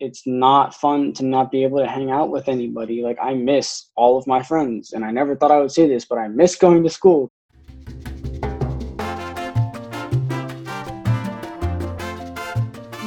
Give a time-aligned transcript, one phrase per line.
[0.00, 3.02] it's not fun to not be able to hang out with anybody.
[3.02, 6.06] Like I miss all of my friends, and I never thought I would say this,
[6.06, 7.30] but I miss going to school.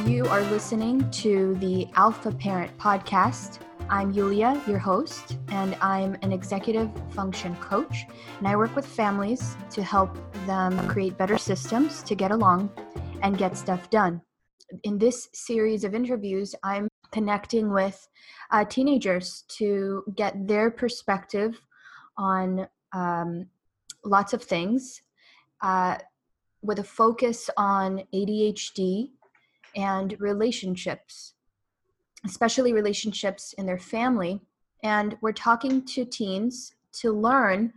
[0.06, 3.58] You are listening to the Alpha Parent podcast.
[3.90, 8.06] I'm Yulia, your host, and I'm an executive function coach.
[8.38, 10.16] And I work with families to help
[10.46, 12.70] them create better systems to get along
[13.22, 14.22] and get stuff done.
[14.82, 18.08] In this series of interviews, I'm connecting with
[18.50, 21.60] uh, teenagers to get their perspective
[22.16, 23.46] on um,
[24.04, 25.02] lots of things
[25.62, 25.96] uh,
[26.62, 29.10] with a focus on ADHD
[29.76, 31.34] and relationships
[32.24, 34.40] especially relationships in their family.
[34.82, 37.72] And we're talking to teens to learn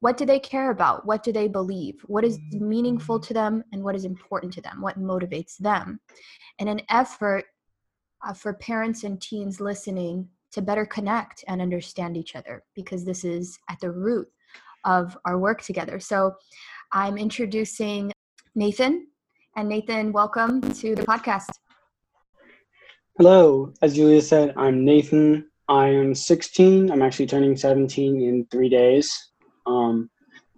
[0.00, 1.06] what do they care about?
[1.06, 2.00] What do they believe?
[2.06, 4.80] What is meaningful to them and what is important to them?
[4.80, 6.00] What motivates them?
[6.58, 7.44] In an effort
[8.26, 13.24] uh, for parents and teens listening to better connect and understand each other because this
[13.24, 14.28] is at the root
[14.84, 15.98] of our work together.
[15.98, 16.34] So
[16.92, 18.12] I'm introducing
[18.54, 19.08] Nathan.
[19.56, 21.48] And Nathan, welcome to the podcast.
[23.16, 25.50] Hello, as Julia said, I'm Nathan.
[25.68, 26.90] I am 16.
[26.90, 29.28] I'm actually turning 17 in three days.
[29.68, 30.10] Um,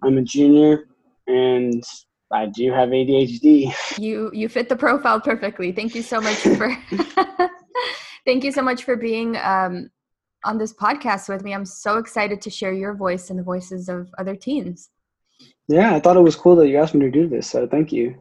[0.03, 0.87] I'm a junior,
[1.27, 1.83] and
[2.31, 3.73] I do have ADHD.
[3.97, 5.71] You you fit the profile perfectly.
[5.71, 6.77] Thank you so much for
[8.25, 9.89] thank you so much for being um,
[10.45, 11.53] on this podcast with me.
[11.53, 14.89] I'm so excited to share your voice and the voices of other teens.
[15.67, 17.49] Yeah, I thought it was cool that you asked me to do this.
[17.49, 18.15] So thank you.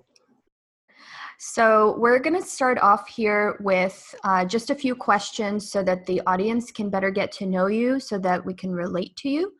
[1.43, 6.05] So, we're going to start off here with uh, just a few questions so that
[6.05, 9.55] the audience can better get to know you, so that we can relate to you.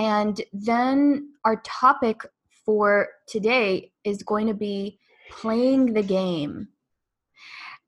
[0.00, 2.22] And then our topic
[2.64, 4.98] for today is going to be
[5.28, 6.68] playing the game.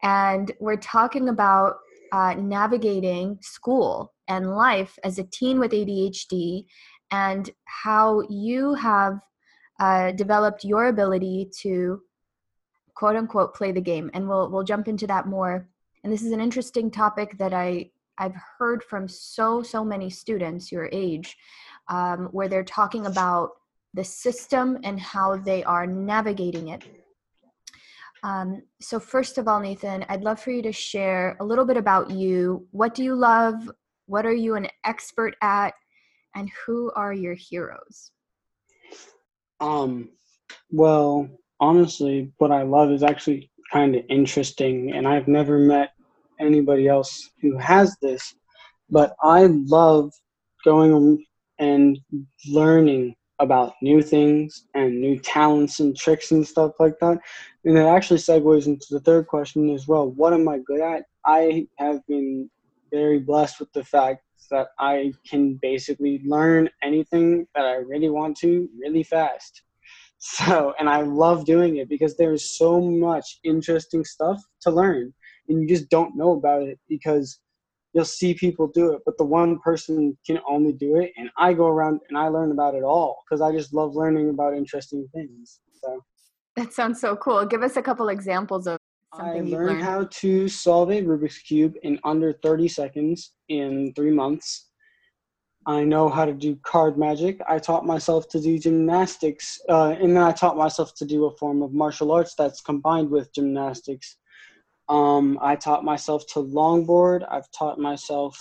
[0.02, 1.76] And we're talking about
[2.12, 6.66] uh, navigating school and life as a teen with ADHD
[7.10, 9.18] and how you have
[9.80, 12.02] uh, developed your ability to
[12.94, 14.10] quote unquote play the game.
[14.12, 15.66] And we'll we'll jump into that more.
[16.04, 20.70] And this is an interesting topic that i i've heard from so so many students
[20.70, 21.36] your age
[21.88, 23.50] um, where they're talking about
[23.94, 26.82] the system and how they are navigating it.
[28.22, 31.76] Um, so first of all nathan i'd love for you to share a little bit
[31.76, 32.66] about you.
[32.70, 33.68] What do you love?
[34.06, 35.74] What are you an expert at?
[36.36, 38.12] And who are your heroes?
[39.60, 40.10] Um
[40.70, 41.28] well
[41.62, 45.92] honestly, what I love is actually kind of interesting, and I've never met
[46.40, 48.34] anybody else who has this.
[48.90, 50.12] But I love
[50.64, 51.24] going
[51.62, 51.98] and
[52.48, 57.18] learning about new things and new talents and tricks and stuff like that.
[57.64, 60.10] And it actually segues into the third question as well.
[60.10, 61.04] What am I good at?
[61.24, 62.50] I have been
[62.90, 68.36] very blessed with the fact that I can basically learn anything that I really want
[68.38, 69.62] to really fast.
[70.18, 75.12] So, and I love doing it because there's so much interesting stuff to learn,
[75.48, 77.40] and you just don't know about it because
[77.94, 81.12] you'll see people do it, but the one person can only do it.
[81.16, 84.30] And I go around and I learn about it all because I just love learning
[84.30, 85.60] about interesting things.
[85.82, 86.02] So
[86.56, 87.44] that sounds so cool.
[87.46, 88.78] Give us a couple examples of
[89.14, 89.82] something I you learned learned.
[89.82, 94.68] how to solve a Rubik's cube in under 30 seconds in three months.
[95.64, 97.40] I know how to do card magic.
[97.48, 101.36] I taught myself to do gymnastics, uh, and then I taught myself to do a
[101.36, 104.16] form of martial arts that's combined with gymnastics.
[104.92, 107.26] Um, I taught myself to longboard.
[107.30, 108.38] I've taught myself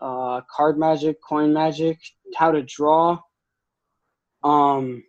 [0.00, 1.96] uh, card magic, coin magic,
[2.34, 3.20] how to draw,
[4.42, 5.04] um,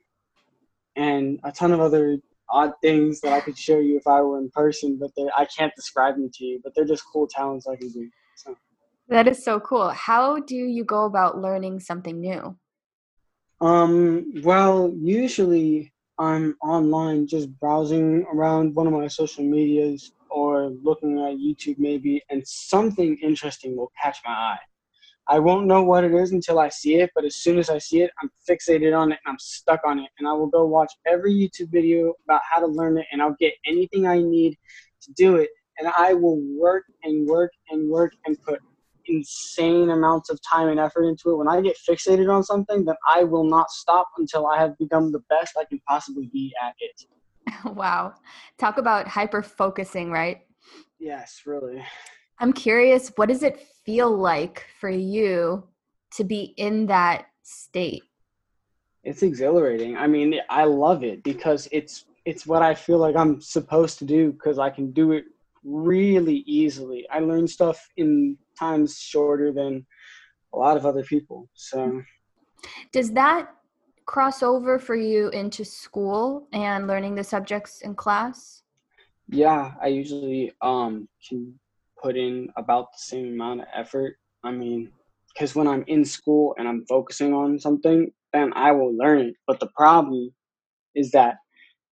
[0.95, 4.37] and a ton of other odd things that I could show you if I were
[4.37, 6.61] in person, but I can't describe them to you.
[6.63, 8.07] But they're just cool talents I can do.
[8.35, 8.55] So.
[9.07, 9.89] That is so cool.
[9.89, 12.55] How do you go about learning something new?
[13.61, 20.11] Um, well, usually I'm online just browsing around one of my social medias
[20.61, 24.59] or looking at YouTube maybe, and something interesting will catch my eye.
[25.27, 27.77] I won't know what it is until I see it, but as soon as I
[27.77, 30.09] see it, I'm fixated on it and I'm stuck on it.
[30.19, 33.35] And I will go watch every YouTube video about how to learn it, and I'll
[33.39, 34.57] get anything I need
[35.03, 35.49] to do it.
[35.79, 38.59] And I will work and work and work and put
[39.07, 41.37] insane amounts of time and effort into it.
[41.37, 45.11] When I get fixated on something, then I will not stop until I have become
[45.11, 47.05] the best I can possibly be at it.
[47.65, 48.13] Wow.
[48.57, 50.41] Talk about hyper focusing, right?
[51.01, 51.83] Yes, really.
[52.37, 55.63] I'm curious, what does it feel like for you
[56.13, 58.03] to be in that state?
[59.03, 59.97] It's exhilarating.
[59.97, 64.05] I mean, I love it because it's it's what I feel like I'm supposed to
[64.05, 65.23] do because I can do it
[65.63, 67.07] really easily.
[67.11, 69.83] I learn stuff in times shorter than
[70.53, 71.49] a lot of other people.
[71.55, 72.03] So,
[72.91, 73.49] does that
[74.05, 78.60] cross over for you into school and learning the subjects in class?
[79.31, 81.59] Yeah, I usually um can
[82.01, 84.15] put in about the same amount of effort.
[84.43, 84.91] I mean,
[85.33, 89.35] because when I'm in school and I'm focusing on something, then I will learn it.
[89.47, 90.31] But the problem
[90.95, 91.37] is that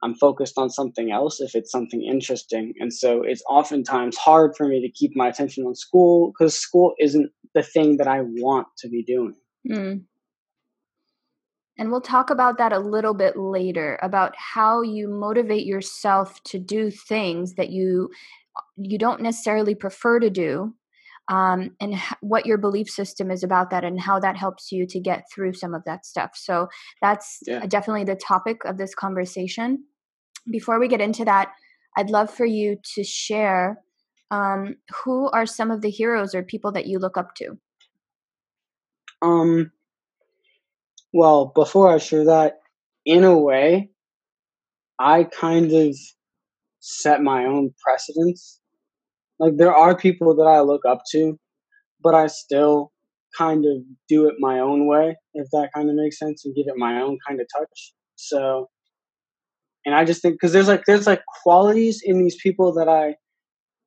[0.03, 2.73] I'm focused on something else if it's something interesting.
[2.79, 6.93] And so it's oftentimes hard for me to keep my attention on school because school
[6.99, 9.35] isn't the thing that I want to be doing.
[9.69, 10.05] Mm.
[11.79, 16.59] And we'll talk about that a little bit later about how you motivate yourself to
[16.59, 18.11] do things that you
[18.75, 20.73] you don't necessarily prefer to do
[21.29, 24.85] um, and h- what your belief system is about that and how that helps you
[24.87, 26.31] to get through some of that stuff.
[26.33, 26.67] So
[27.01, 27.65] that's yeah.
[27.65, 29.85] definitely the topic of this conversation.
[30.51, 31.53] Before we get into that,
[31.95, 33.79] I'd love for you to share
[34.31, 34.75] um,
[35.05, 37.57] who are some of the heroes or people that you look up to.
[39.21, 39.71] Um.
[41.13, 42.59] Well, before I share that,
[43.05, 43.91] in a way,
[44.99, 45.95] I kind of
[46.79, 48.59] set my own precedents
[49.39, 51.39] like there are people that I look up to,
[52.01, 52.91] but I still
[53.37, 56.67] kind of do it my own way, if that kind of makes sense, and give
[56.67, 57.93] it my own kind of touch.
[58.15, 58.69] So,
[59.85, 63.15] and I just think because there's like there's like qualities in these people that I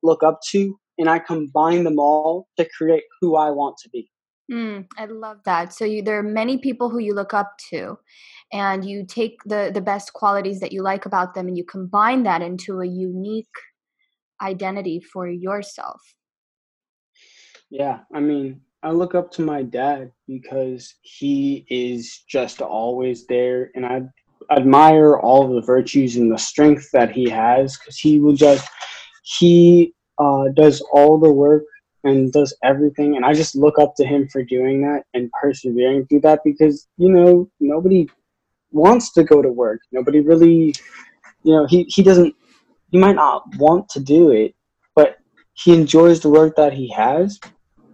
[0.03, 4.09] look up to, and I combine them all to create who I want to be.
[4.51, 5.73] Mm, I love that.
[5.73, 7.97] So you, there are many people who you look up to,
[8.51, 12.23] and you take the the best qualities that you like about them, and you combine
[12.23, 13.47] that into a unique
[14.41, 16.01] identity for yourself?
[17.69, 23.71] Yeah, I mean, I look up to my dad because he is just always there,
[23.75, 24.01] and I
[24.51, 28.67] admire all of the virtues and the strength that he has because he will just
[29.23, 31.63] he uh, does all the work
[32.03, 36.07] and does everything, and I just look up to him for doing that and persevering
[36.07, 38.07] through that because you know nobody
[38.71, 39.81] wants to go to work.
[39.91, 40.73] Nobody really,
[41.43, 42.35] you know, he he doesn't
[42.91, 44.53] he might not want to do it,
[44.95, 45.17] but
[45.53, 47.39] he enjoys the work that he has.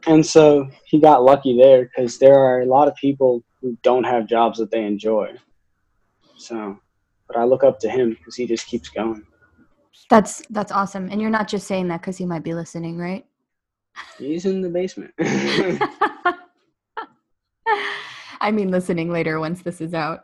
[0.08, 4.06] And so he got lucky there because there are a lot of people who don't
[4.06, 5.36] have jobs that they enjoy.
[6.38, 6.80] So,
[7.28, 9.26] but I look up to him because he just keeps going.
[10.10, 11.10] That's that's awesome.
[11.12, 13.26] And you're not just saying that because he might be listening, right?
[14.18, 15.13] He's in the basement.
[18.42, 20.22] I mean, listening later once this is out.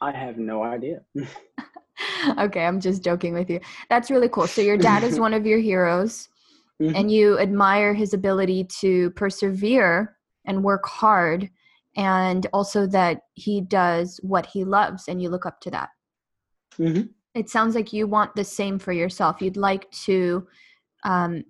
[0.00, 1.00] I have no idea.
[2.38, 3.60] okay, I'm just joking with you.
[3.88, 4.46] That's really cool.
[4.46, 6.28] So your dad is one of your heroes
[6.80, 6.94] mm-hmm.
[6.96, 11.48] and you admire his ability to persevere and work hard
[11.96, 15.90] and also that he does what he loves and you look up to that.
[16.78, 17.06] Mm-hmm.
[17.34, 19.40] It sounds like you want the same for yourself.
[19.40, 20.46] You'd like to
[21.04, 21.44] um,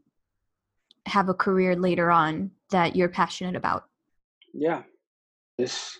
[1.06, 3.84] have a career later on that you're passionate about.
[4.54, 4.82] Yeah,
[5.58, 5.98] it's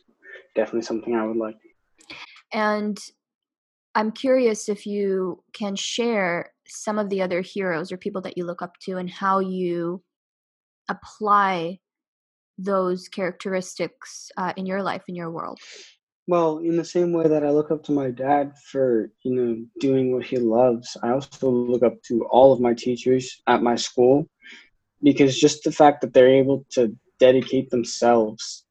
[0.55, 1.57] definitely something I would like.
[2.53, 2.99] And
[3.95, 8.45] I'm curious if you can share some of the other heroes or people that you
[8.45, 10.03] look up to and how you
[10.89, 11.79] apply
[12.59, 15.59] those characteristics uh, in your life in your world
[16.29, 19.65] well in the same way that i look up to my dad for you know
[19.81, 23.75] doing what he loves i also look up to all of my teachers at my
[23.75, 24.27] school
[25.03, 28.65] because just the fact that they're able to dedicate themselves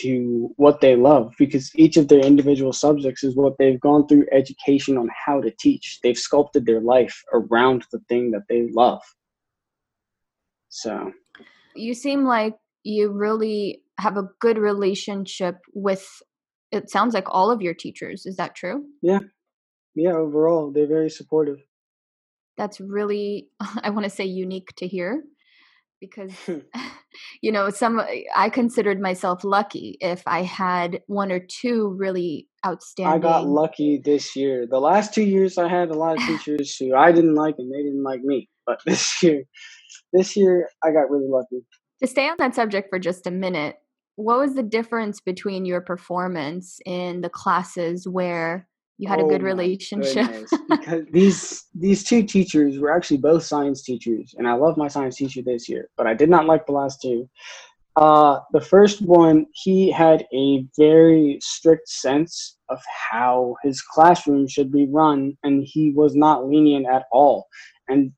[0.00, 4.26] to what they love because each of their individual subjects is what they've gone through
[4.32, 5.98] education on how to teach.
[6.02, 9.00] They've sculpted their life around the thing that they love.
[10.68, 11.12] So,
[11.74, 16.06] you seem like you really have a good relationship with
[16.70, 18.26] it sounds like all of your teachers.
[18.26, 18.84] Is that true?
[19.00, 19.20] Yeah.
[19.94, 21.58] Yeah, overall, they're very supportive.
[22.58, 23.48] That's really
[23.82, 25.22] I want to say unique to hear
[26.00, 26.32] because
[27.42, 28.00] you know some
[28.34, 34.00] i considered myself lucky if i had one or two really outstanding i got lucky
[34.04, 34.66] this year.
[34.68, 37.72] The last two years i had a lot of teachers who i didn't like and
[37.72, 39.44] they didn't like me but this year
[40.12, 41.64] this year i got really lucky.
[42.00, 43.76] To stay on that subject for just a minute
[44.16, 49.30] what was the difference between your performance in the classes where you had oh a
[49.30, 50.28] good relationship.
[50.68, 55.16] because these these two teachers were actually both science teachers and i love my science
[55.16, 57.28] teacher this year but i did not like the last two.
[57.96, 64.70] Uh, the first one he had a very strict sense of how his classroom should
[64.70, 67.48] be run and he was not lenient at all.
[67.88, 68.12] And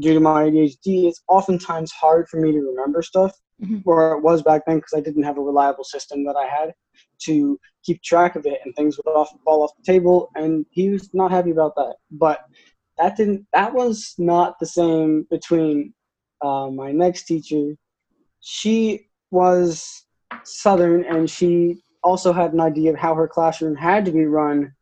[0.00, 3.78] due to my adhd it's oftentimes hard for me to remember stuff mm-hmm.
[3.84, 6.72] or it was back then because i didn't have a reliable system that i had
[7.24, 10.90] to keep track of it and things would often fall off the table and he
[10.90, 12.46] was not happy about that but
[12.98, 15.92] that didn't that was not the same between
[16.42, 17.76] uh, my next teacher.
[18.40, 20.04] She was
[20.44, 24.72] Southern, and she also had an idea of how her classroom had to be run.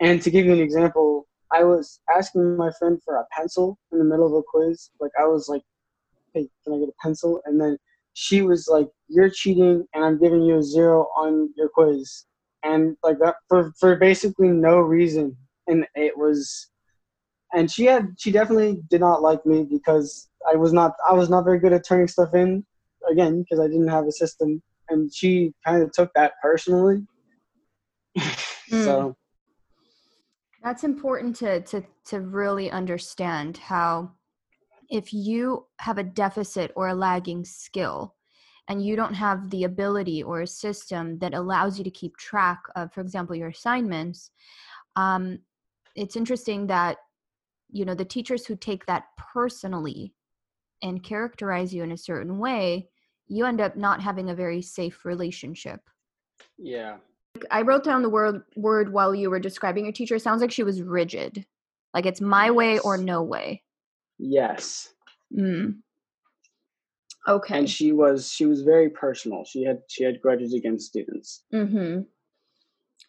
[0.00, 3.98] And to give you an example, I was asking my friend for a pencil in
[3.98, 4.90] the middle of a quiz.
[5.00, 5.62] Like I was like,
[6.34, 7.78] "Hey, can I get a pencil?" And then
[8.20, 12.26] she was like, "You're cheating, and I'm giving you a zero on your quiz."
[12.62, 15.34] And like that for for basically no reason.
[15.68, 16.68] And it was,
[17.54, 21.30] and she had she definitely did not like me because I was not I was
[21.30, 22.66] not very good at turning stuff in.
[23.10, 27.06] Again, because I didn't have a system, and she kind of took that personally.
[28.18, 28.36] mm.
[28.84, 29.16] So
[30.62, 34.12] that's important to to to really understand how
[34.90, 38.14] if you have a deficit or a lagging skill
[38.68, 42.60] and you don't have the ability or a system that allows you to keep track
[42.76, 44.30] of for example your assignments
[44.96, 45.38] um,
[45.94, 46.98] it's interesting that
[47.70, 50.12] you know the teachers who take that personally
[50.82, 52.88] and characterize you in a certain way
[53.28, 55.80] you end up not having a very safe relationship
[56.58, 56.96] yeah
[57.50, 60.16] I wrote down the word word while you were describing your teacher.
[60.16, 61.46] It sounds like she was rigid.
[61.94, 63.62] Like it's my way or no way.
[64.20, 64.92] Yes.
[65.36, 65.76] Mm.
[67.26, 67.58] Okay.
[67.58, 69.44] And she was she was very personal.
[69.44, 71.44] She had she had grudges against students.
[71.52, 72.02] Mm-hmm.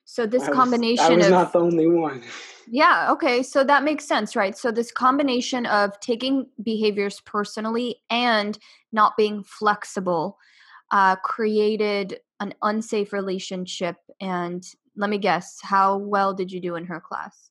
[0.05, 2.23] So this I combination was, I was of not the only one.
[2.73, 3.43] Yeah, okay.
[3.43, 4.57] So that makes sense, right?
[4.57, 8.57] So this combination of taking behaviors personally and
[8.93, 10.37] not being flexible
[10.91, 14.63] uh, created an unsafe relationship and
[14.95, 17.50] let me guess how well did you do in her class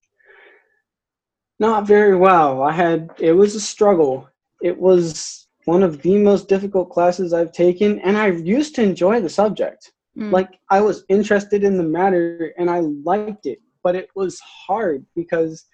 [1.61, 2.63] not very well.
[2.63, 4.29] I had it was a struggle.
[4.63, 9.21] It was one of the most difficult classes i've taken and i used to enjoy
[9.21, 9.93] the subject.
[10.19, 10.33] Mm.
[10.33, 15.07] like i was interested in the matter and i liked it but it was hard
[15.15, 15.67] because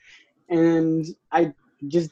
[0.50, 1.50] and i
[1.88, 2.10] just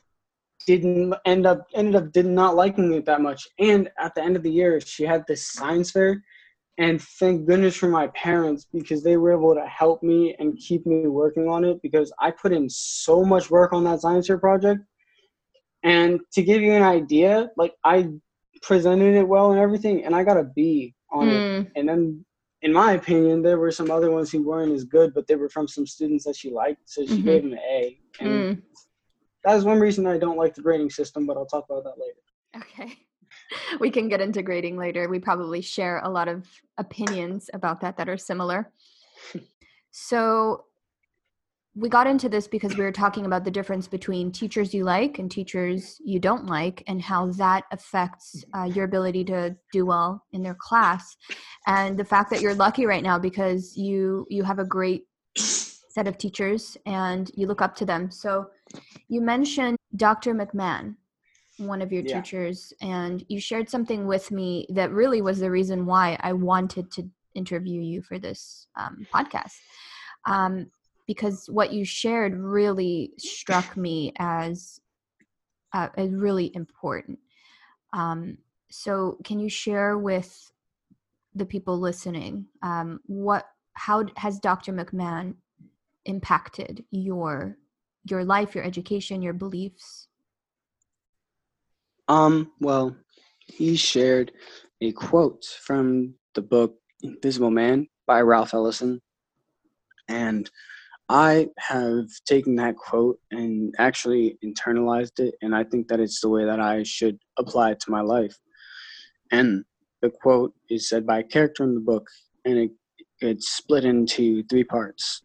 [0.66, 3.47] didn't end up ended up did not liking it that much.
[3.59, 6.23] And at the end of the year she had this science fair
[6.78, 10.85] and thank goodness for my parents because they were able to help me and keep
[10.87, 14.38] me working on it because I put in so much work on that science fair
[14.38, 14.81] project.
[15.85, 18.09] And to give you an idea, like I
[18.62, 21.61] presented it well and everything, and I got a B on mm.
[21.61, 21.73] it.
[21.76, 22.25] And then,
[22.62, 25.50] in my opinion, there were some other ones who weren't as good, but they were
[25.50, 27.25] from some students that she liked, so she mm-hmm.
[27.25, 27.99] gave them an A.
[28.21, 28.62] And mm.
[29.45, 31.99] that is one reason I don't like the grading system, but I'll talk about that
[31.99, 32.64] later.
[32.64, 32.99] Okay.
[33.80, 35.08] we can get into grading later.
[35.08, 36.46] We probably share a lot of
[36.78, 38.73] opinions about that that are similar.
[39.90, 40.64] So
[41.76, 45.18] we got into this because we were talking about the difference between teachers you like
[45.18, 50.25] and teachers you don't like and how that affects uh, your ability to do well
[50.32, 51.16] in their class
[51.66, 55.04] and the fact that you're lucky right now because you you have a great
[55.37, 58.46] set of teachers and you look up to them so
[59.08, 60.94] you mentioned dr mcmahon
[61.58, 62.20] one of your yeah.
[62.20, 66.90] teachers and you shared something with me that really was the reason why I wanted
[66.92, 69.54] to interview you for this um, podcast.
[70.26, 70.70] Um,
[71.06, 74.80] because what you shared really struck me as,
[75.73, 77.18] uh, as really important.
[77.92, 78.38] Um,
[78.70, 80.50] so, can you share with
[81.34, 84.73] the people listening um, what how has Dr.
[84.73, 85.34] McMahon
[86.04, 87.56] impacted your
[88.04, 90.08] your life, your education, your beliefs?
[92.08, 92.96] Um, well,
[93.46, 94.32] he shared
[94.80, 99.00] a quote from the book Invisible Man by Ralph Ellison.
[100.08, 100.50] And
[101.08, 106.28] I have taken that quote and actually internalized it, and I think that it's the
[106.28, 108.37] way that I should apply it to my life.
[109.30, 109.64] And
[110.00, 112.08] the quote is said by a character in the book,
[112.44, 112.70] and it,
[113.20, 115.23] it's split into three parts.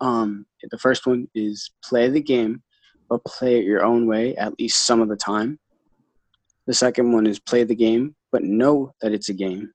[0.00, 2.62] Um, the first one is play the game,
[3.08, 5.58] but play it your own way at least some of the time.
[6.66, 9.72] The second one is play the game, but know that it's a game.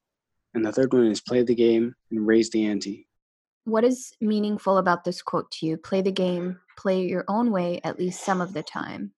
[0.54, 3.08] And the third one is play the game and raise the ante.
[3.64, 5.78] What is meaningful about this quote to you?
[5.78, 9.14] Play the game, play your own way at least some of the time.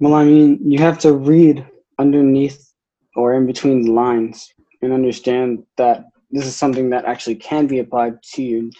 [0.00, 1.66] Well, I mean, you have to read
[1.98, 2.72] underneath
[3.14, 4.52] or in between the lines
[4.82, 8.70] and understand that this is something that actually can be applied to you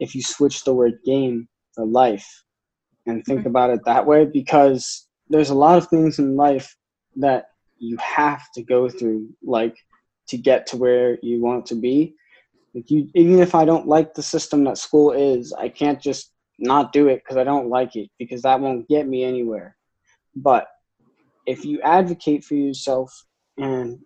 [0.00, 2.26] if you switch the word game for life
[3.06, 3.48] and think mm-hmm.
[3.48, 6.74] about it that way because there's a lot of things in life
[7.18, 9.76] that you have to go through like
[10.28, 12.14] to get to where you want to be.
[12.74, 16.32] Like you even if i don't like the system that school is i can't just
[16.58, 19.76] not do it because i don't like it because that won't get me anywhere.
[20.36, 20.68] But
[21.46, 23.10] if you advocate for yourself
[23.56, 23.98] and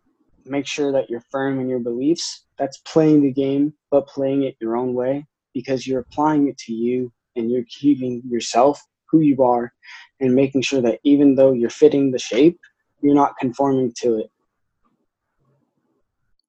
[0.45, 4.57] make sure that you're firm in your beliefs that's playing the game but playing it
[4.61, 8.81] your own way because you're applying it to you and you're keeping yourself
[9.12, 9.73] who you are
[10.21, 12.59] and making sure that even though you're fitting the shape,
[13.02, 14.30] you're not conforming to it.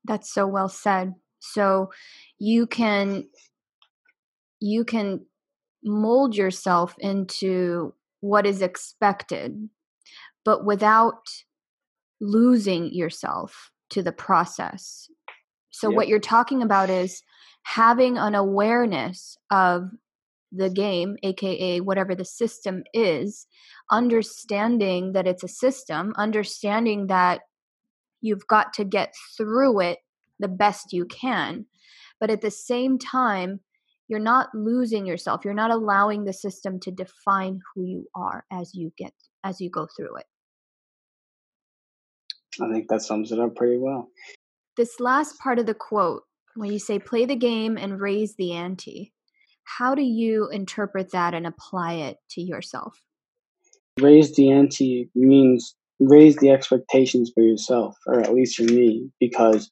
[0.05, 1.13] That's so well said.
[1.39, 1.91] So
[2.39, 3.25] you can
[4.59, 5.25] you can
[5.83, 9.69] mold yourself into what is expected,
[10.45, 11.27] but without
[12.21, 15.09] losing yourself to the process.
[15.71, 17.23] So, what you're talking about is
[17.63, 19.89] having an awareness of
[20.55, 23.47] the game, aka whatever the system is,
[23.91, 27.41] understanding that it's a system, understanding that
[28.21, 29.99] you've got to get through it
[30.39, 31.65] the best you can.
[32.19, 33.59] But at the same time,
[34.07, 35.41] you're not losing yourself.
[35.43, 39.69] You're not allowing the system to define who you are as you get as you
[39.69, 40.25] go through it.
[42.61, 44.09] I think that sums it up pretty well.
[44.77, 46.23] This last part of the quote
[46.55, 49.12] when you say play the game and raise the ante
[49.63, 52.99] how do you interpret that and apply it to yourself
[53.99, 59.69] raise the ante means raise the expectations for yourself or at least for me because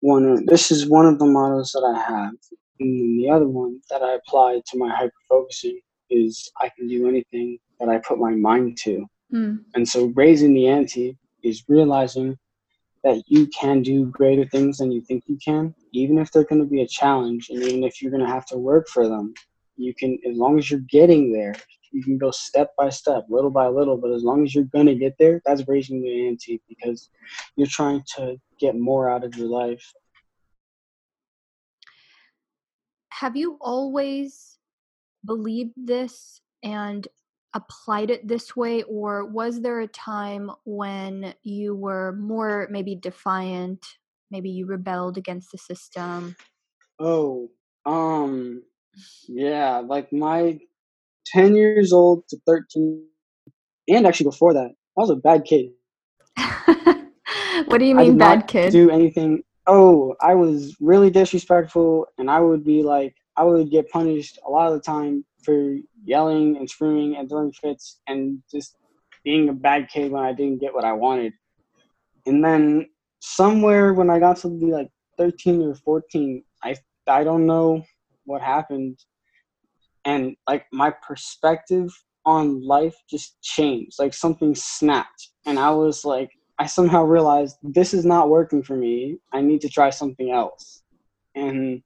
[0.00, 2.32] one this is one of the models that i have
[2.80, 6.88] and then the other one that I apply to my hyper focusing is I can
[6.88, 9.06] do anything that I put my mind to.
[9.32, 9.60] Mm.
[9.74, 12.38] And so raising the ante is realizing
[13.04, 16.60] that you can do greater things than you think you can, even if they're going
[16.60, 19.34] to be a challenge and even if you're going to have to work for them.
[19.76, 21.54] You can, as long as you're getting there,
[21.92, 24.86] you can go step by step, little by little, but as long as you're going
[24.86, 27.08] to get there, that's raising the ante because
[27.56, 29.92] you're trying to get more out of your life
[33.20, 34.58] have you always
[35.26, 37.06] believed this and
[37.54, 43.84] applied it this way or was there a time when you were more maybe defiant
[44.30, 46.36] maybe you rebelled against the system?
[46.98, 47.50] Oh
[47.86, 48.62] um
[49.26, 50.58] yeah like my
[51.26, 53.02] 10 years old to 13
[53.88, 55.70] and actually before that i was a bad kid.
[57.66, 58.72] What do you mean bad kid?
[58.72, 63.88] do anything oh, I was really disrespectful, and I would be like, I would get
[63.88, 68.76] punished a lot of the time for yelling and screaming and throwing fits and just
[69.24, 71.32] being a bad kid when I didn't get what I wanted.
[72.26, 72.88] And then
[73.20, 76.76] somewhere when I got to be like 13 or 14, I
[77.06, 77.82] I don't know
[78.24, 78.98] what happened,
[80.04, 81.90] and like my perspective
[82.24, 83.98] on life just changed.
[83.98, 88.76] Like something snapped, and I was like, I somehow realized this is not working for
[88.76, 89.18] me.
[89.32, 90.82] I need to try something else.
[91.34, 91.82] And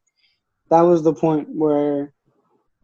[0.71, 2.12] that was the point where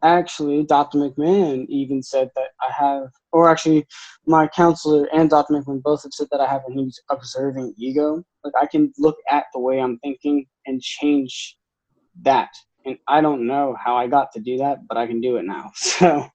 [0.02, 0.98] actually Dr.
[0.98, 3.86] McMahon even said that I have, or actually
[4.26, 5.54] my counselor and Dr.
[5.54, 8.24] McMahon both have said that I have a new observing ego.
[8.44, 11.56] Like I can look at the way I'm thinking and change
[12.22, 12.50] that.
[12.86, 15.44] And I don't know how I got to do that, but I can do it
[15.44, 15.70] now.
[15.80, 16.26] So.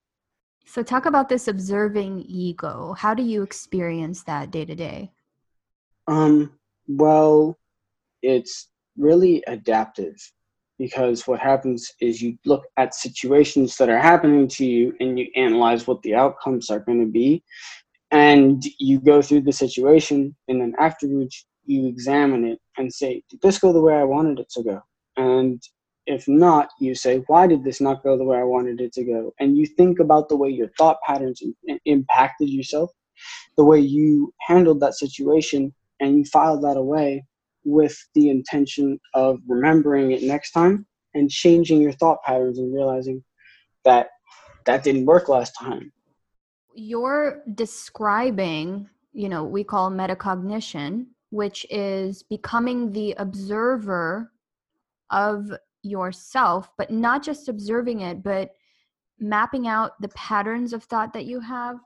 [0.67, 2.95] So talk about this observing ego.
[2.97, 5.11] How do you experience that day to day?
[6.07, 6.53] Um,
[6.87, 7.59] well,
[8.23, 10.15] it's really adaptive
[10.77, 15.27] because what happens is you look at situations that are happening to you and you
[15.35, 17.43] analyze what the outcomes are going to be.
[18.11, 23.41] And you go through the situation and then afterwards you examine it and say did
[23.41, 24.81] this go the way i wanted it to go?
[25.17, 25.61] And
[26.05, 29.03] if not you say why did this not go the way i wanted it to
[29.03, 29.33] go?
[29.39, 31.41] And you think about the way your thought patterns
[31.85, 32.91] impacted yourself
[33.57, 37.23] the way you handled that situation and you file that away
[37.65, 43.23] with the intention of remembering it next time and changing your thought patterns and realizing
[43.83, 44.09] that
[44.65, 45.91] that didn't work last time.
[46.73, 54.31] You're describing, you know, we call metacognition, which is becoming the observer
[55.09, 55.51] of
[55.83, 58.51] yourself, but not just observing it, but
[59.19, 61.77] mapping out the patterns of thought that you have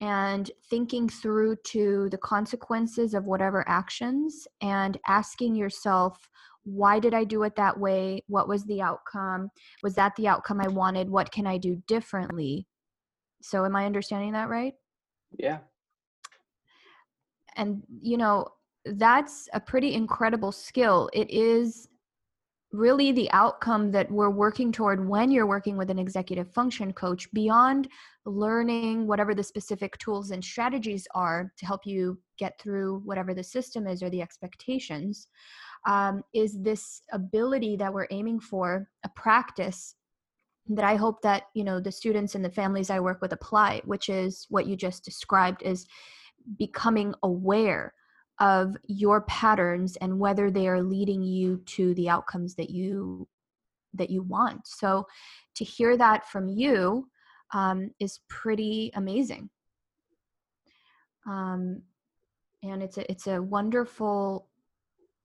[0.00, 6.18] and thinking through to the consequences of whatever actions and asking yourself
[6.64, 8.20] why did i do it that way?
[8.26, 9.50] What was the outcome?
[9.84, 11.08] Was that the outcome i wanted?
[11.08, 12.66] What can i do differently?
[13.40, 14.74] So am i understanding that right?
[15.38, 15.58] Yeah.
[17.54, 18.48] And you know
[18.84, 21.08] that's a pretty incredible skill.
[21.12, 21.88] It is
[22.72, 27.30] really the outcome that we're working toward when you're working with an executive function coach
[27.32, 27.88] beyond
[28.24, 33.42] learning whatever the specific tools and strategies are to help you get through whatever the
[33.42, 35.28] system is or the expectations
[35.86, 39.94] um, is this ability that we're aiming for a practice
[40.68, 43.80] that i hope that you know the students and the families i work with apply
[43.84, 45.86] which is what you just described is
[46.58, 47.94] becoming aware
[48.38, 53.26] of your patterns and whether they are leading you to the outcomes that you
[53.94, 55.06] that you want so
[55.54, 57.08] to hear that from you
[57.52, 59.50] um, is pretty amazing.
[61.26, 61.82] Um,
[62.62, 64.48] and it's a it's a wonderful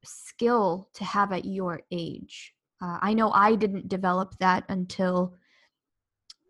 [0.03, 2.53] skill to have at your age.
[2.81, 5.35] Uh, I know I didn't develop that until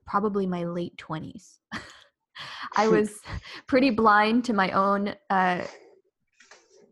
[0.05, 1.59] probably my late twenties.
[2.77, 3.19] I was
[3.67, 5.63] pretty blind to my own uh,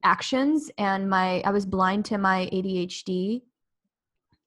[0.03, 3.41] actions, and my I was blind to my ADHD,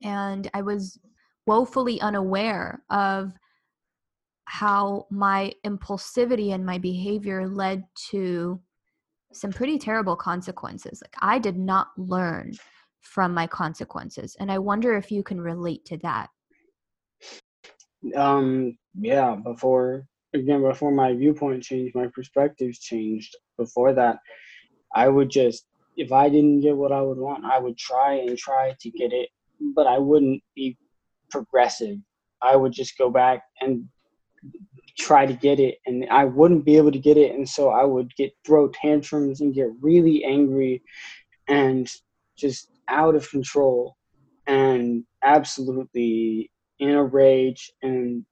[0.03, 0.99] and I was
[1.47, 3.33] woefully unaware of
[4.45, 8.61] how my impulsivity and my behavior led to
[9.33, 11.03] some pretty terrible consequences.
[11.03, 12.53] Like I did not learn
[13.01, 14.37] from my consequences.
[14.38, 16.29] And I wonder if you can relate to that.
[18.17, 23.35] Um yeah, before again before my viewpoint changed, my perspectives changed.
[23.59, 24.19] Before that,
[24.94, 25.64] I would just
[25.96, 29.12] if I didn't get what I would want, I would try and try to get
[29.12, 29.28] it,
[29.74, 30.78] but I wouldn't be
[31.31, 31.98] progressive.
[32.40, 33.87] I would just go back and
[34.98, 37.85] try to get it and I wouldn't be able to get it and so I
[37.85, 40.83] would get throw tantrums and get really angry
[41.48, 41.88] and
[42.37, 43.96] just out of control
[44.46, 48.26] and absolutely in a rage and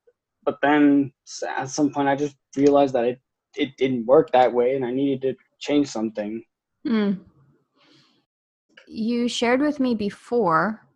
[0.45, 1.13] but then
[1.57, 3.21] at some point I just realized that it
[3.57, 6.43] it didn't work that way and I needed to change something.
[6.87, 7.21] Mm.
[8.89, 10.87] You shared with me before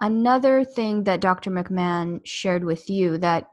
[0.00, 1.50] another thing that Dr.
[1.50, 3.48] McMahon shared with you that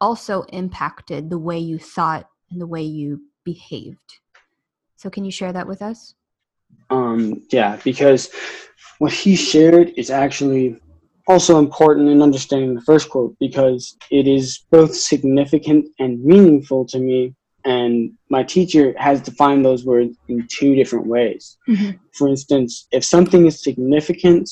[0.00, 4.20] also impacted the way you thought and the way you behaved.
[4.96, 6.14] So, can you share that with us?
[6.90, 8.30] Um, yeah, because
[8.98, 10.80] what he shared is actually
[11.26, 16.98] also important in understanding the first quote because it is both significant and meaningful to
[16.98, 17.34] me.
[17.64, 21.56] And my teacher has defined those words in two different ways.
[21.68, 21.96] Mm-hmm.
[22.12, 24.50] For instance, if something is significant,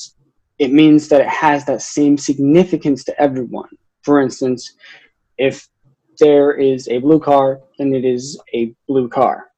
[0.57, 3.69] it means that it has that same significance to everyone.
[4.01, 4.73] For instance,
[5.37, 5.67] if
[6.19, 9.51] there is a blue car, then it is a blue car.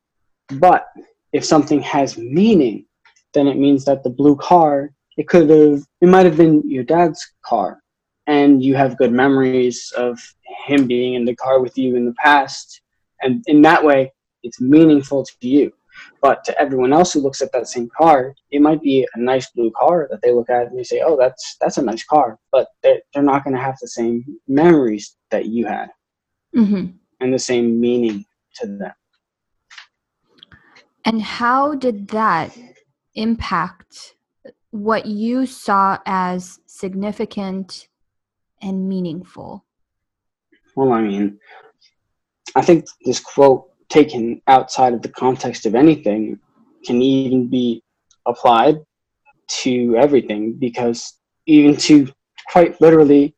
[0.49, 0.87] But
[1.33, 2.85] if something has meaning,
[3.33, 6.83] then it means that the blue car, it could have, it might have been your
[6.83, 7.81] dad's car,
[8.27, 10.19] and you have good memories of
[10.65, 12.81] him being in the car with you in the past,
[13.21, 15.71] and in that way, it's meaningful to you.
[16.21, 19.49] But to everyone else who looks at that same car, it might be a nice
[19.51, 22.37] blue car that they look at and they say, "Oh, that's that's a nice car,"
[22.51, 25.89] but they're, they're not going to have the same memories that you had,
[26.55, 26.87] mm-hmm.
[27.21, 28.25] and the same meaning
[28.55, 28.93] to them.
[31.05, 32.57] And how did that
[33.13, 34.15] impact
[34.71, 37.87] what you saw as significant
[38.61, 39.63] and meaningful?
[40.75, 41.39] Well, I mean,
[42.55, 46.39] I think this quote taken outside of the context of anything
[46.85, 47.83] can even be
[48.25, 48.77] applied
[49.47, 52.07] to everything because even to
[52.47, 53.35] quite literally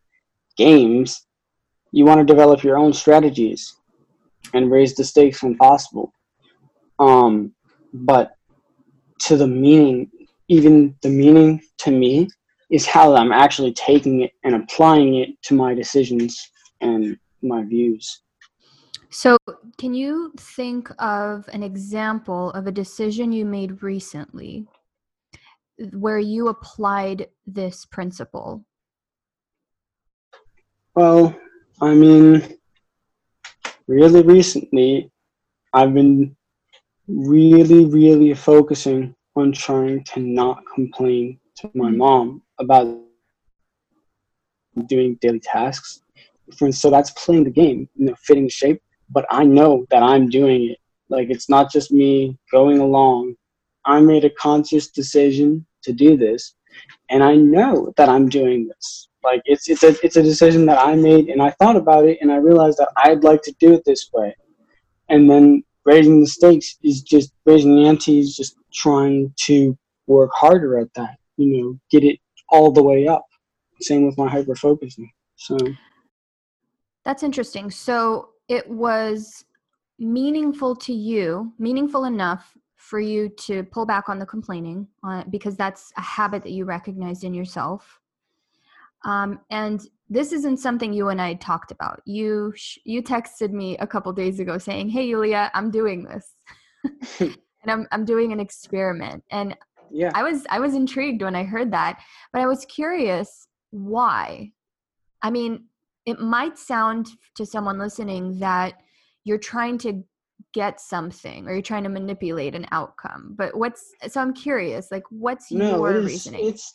[0.56, 1.26] games
[1.92, 3.76] you want to develop your own strategies
[4.54, 6.14] and raise the stakes when possible.
[7.00, 7.54] Um,
[7.94, 8.32] but
[9.20, 10.10] to the meaning
[10.48, 12.28] even the meaning to me
[12.70, 16.50] is how i'm actually taking it and applying it to my decisions
[16.82, 18.22] and my views
[19.10, 19.38] so,
[19.78, 24.66] can you think of an example of a decision you made recently
[25.94, 28.66] where you applied this principle?
[30.96, 31.36] Well,
[31.80, 32.58] I mean,
[33.88, 35.12] really recently,
[35.74, 36.36] I've been
[37.08, 41.98] really, really focusing on trying to not complain to my mm-hmm.
[41.98, 43.00] mom about
[44.88, 46.02] doing daily tasks.
[46.72, 50.30] So that's playing the game, you know, fitting the shape but I know that I'm
[50.30, 50.78] doing it.
[51.10, 53.36] Like it's not just me going along.
[53.86, 56.56] I made a conscious decision to do this,
[57.10, 59.08] and I know that I'm doing this.
[59.24, 62.18] Like it's it's a it's a decision that I made, and I thought about it,
[62.22, 64.36] and I realized that I'd like to do it this way.
[65.10, 70.32] And then raising the stakes is just raising the ante is just trying to work
[70.34, 71.18] harder at that.
[71.38, 73.26] You know, get it all the way up.
[73.82, 75.10] Same with my hyper focusing.
[75.36, 75.58] So
[77.06, 77.72] that's interesting.
[77.72, 79.46] So it was
[80.00, 85.58] meaningful to you, meaningful enough for you to pull back on the complaining uh, because
[85.58, 88.00] that's a habit that you recognized in yourself.
[89.04, 92.02] Um, and this isn't something you and I talked about.
[92.06, 96.36] You sh- you texted me a couple days ago saying, "Hey, Yulia, I'm doing this,
[97.20, 97.36] and
[97.68, 99.58] I'm I'm doing an experiment." And
[99.92, 102.00] yeah, I was I was intrigued when I heard that,
[102.32, 104.52] but I was curious why.
[105.22, 105.66] I mean,
[106.08, 108.82] it might sound to someone listening that
[109.24, 110.04] you're trying to
[110.54, 115.04] get something or you're trying to manipulate an outcome but what's so i'm curious like
[115.10, 116.74] what's no, your it's, reasoning it's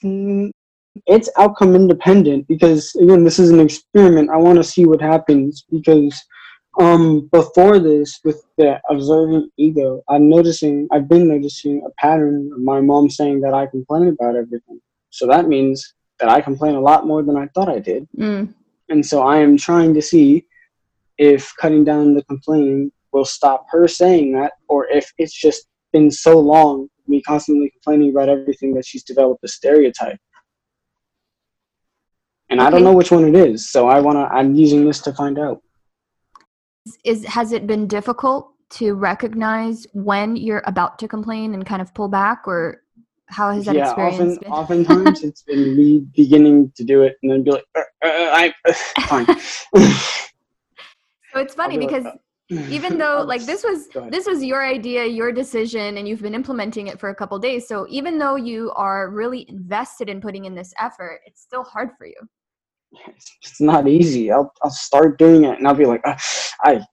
[1.06, 4.30] it's outcome independent because again, this is an experiment.
[4.30, 6.20] I want to see what happens because
[6.80, 12.60] um before this with the observant ego, I'm noticing I've been noticing a pattern of
[12.60, 14.80] my mom saying that I complain about everything.
[15.10, 18.08] So that means that I complain a lot more than I thought I did.
[18.16, 18.54] Mm.
[18.92, 20.44] And so I am trying to see
[21.16, 26.10] if cutting down the complaining will stop her saying that or if it's just been
[26.10, 30.18] so long me constantly complaining about everything that she's developed a stereotype.
[32.50, 35.00] And i don't know which one it is so i want to i'm using this
[35.00, 35.62] to find out.
[37.02, 41.94] Is has it been difficult to recognize when you're about to complain and kind of
[41.94, 42.81] pull back, or
[43.32, 44.86] how has that yeah experience often been?
[44.86, 48.52] oftentimes it's been me beginning to do it and then be like uh, uh, i
[49.08, 49.26] fine
[51.32, 52.12] So it's funny be because uh,
[52.50, 56.88] even though like this was this was your idea your decision and you've been implementing
[56.88, 60.54] it for a couple days so even though you are really invested in putting in
[60.54, 62.28] this effort it's still hard for you
[63.08, 64.30] it's, it's not easy.
[64.30, 66.18] I'll I'll start doing it and I'll be like, ah,
[66.62, 66.84] I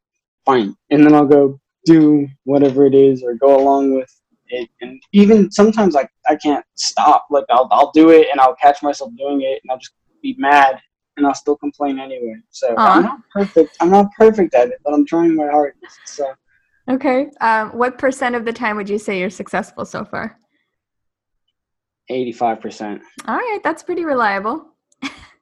[0.45, 4.12] fine, and then I'll go do whatever it is or go along with
[4.50, 4.70] it.
[4.82, 7.28] And even sometimes like I can't stop.
[7.30, 10.36] Like I'll I'll do it and I'll catch myself doing it and I'll just be
[10.38, 10.80] mad
[11.18, 12.36] and I'll still complain anyway.
[12.50, 12.96] So Aw.
[12.98, 13.78] I'm not perfect.
[13.80, 16.00] I'm not perfect at it, but I'm trying my hardest.
[16.06, 16.34] So
[16.90, 20.40] okay um, what percent of the time would you say you're successful so far
[22.10, 23.00] eighty five percent.
[23.28, 24.66] all right that's pretty reliable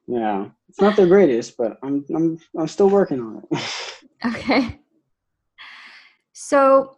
[0.08, 3.62] Yeah, it's not the greatest, but I'm I'm I'm still working on it.
[4.26, 4.80] Okay.
[6.32, 6.97] So,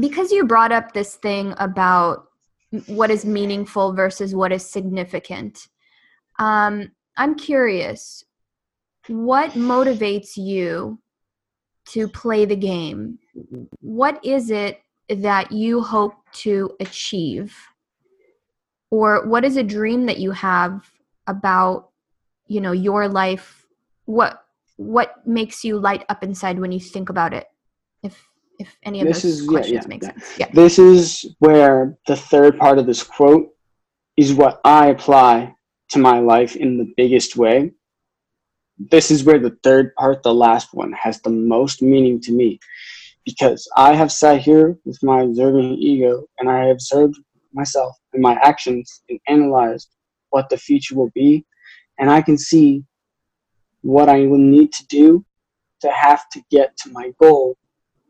[0.00, 2.28] because you brought up this thing about
[2.86, 5.68] what is meaningful versus what is significant,
[6.38, 8.24] um, I'm curious
[9.08, 10.98] what motivates you
[11.86, 13.18] to play the game?
[13.80, 17.56] What is it that you hope to achieve?
[18.90, 20.90] Or what is a dream that you have
[21.26, 21.90] about,
[22.46, 23.66] you know, your life?
[24.04, 24.42] What
[24.76, 27.46] what makes you light up inside when you think about it
[28.02, 28.28] if
[28.58, 30.08] if any of This those is- yeah, questions yeah, make yeah.
[30.12, 33.48] sense yeah This is where the third part of this quote
[34.16, 35.54] is what I apply
[35.90, 37.70] to my life in the biggest way.
[38.78, 42.58] This is where the third part, the last one, has the most meaning to me
[43.24, 47.16] because I have sat here with my observing ego and I have observed
[47.52, 49.88] myself and my actions and analyzed
[50.30, 51.44] what the future will be.
[51.98, 52.84] And I can see
[53.82, 55.24] what I will need to do
[55.82, 57.56] to have to get to my goal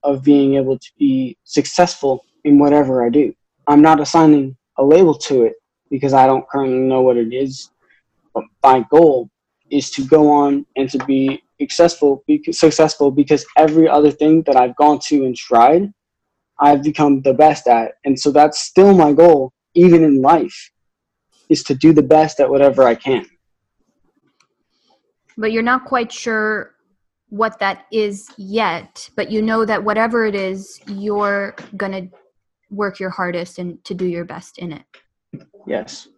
[0.07, 3.35] of being able to be successful in whatever I do.
[3.67, 5.55] I'm not assigning a label to it
[5.91, 7.71] because I don't currently know what it is.
[8.33, 9.29] But my goal
[9.71, 14.57] is to go on and to be successful, because, successful because every other thing that
[14.57, 15.93] I've gone to and tried,
[16.61, 17.95] I've become the best at.
[18.05, 20.71] And so that's still my goal, even in life,
[21.49, 23.27] is to do the best at whatever I can.
[25.37, 26.76] but you're not quite sure
[27.29, 32.03] what that is yet but you know that whatever it is you're gonna
[32.71, 34.85] work your hardest and to do your best in it
[35.67, 36.09] Yes.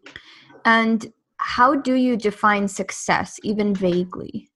[0.65, 4.51] and how do you define success even vaguely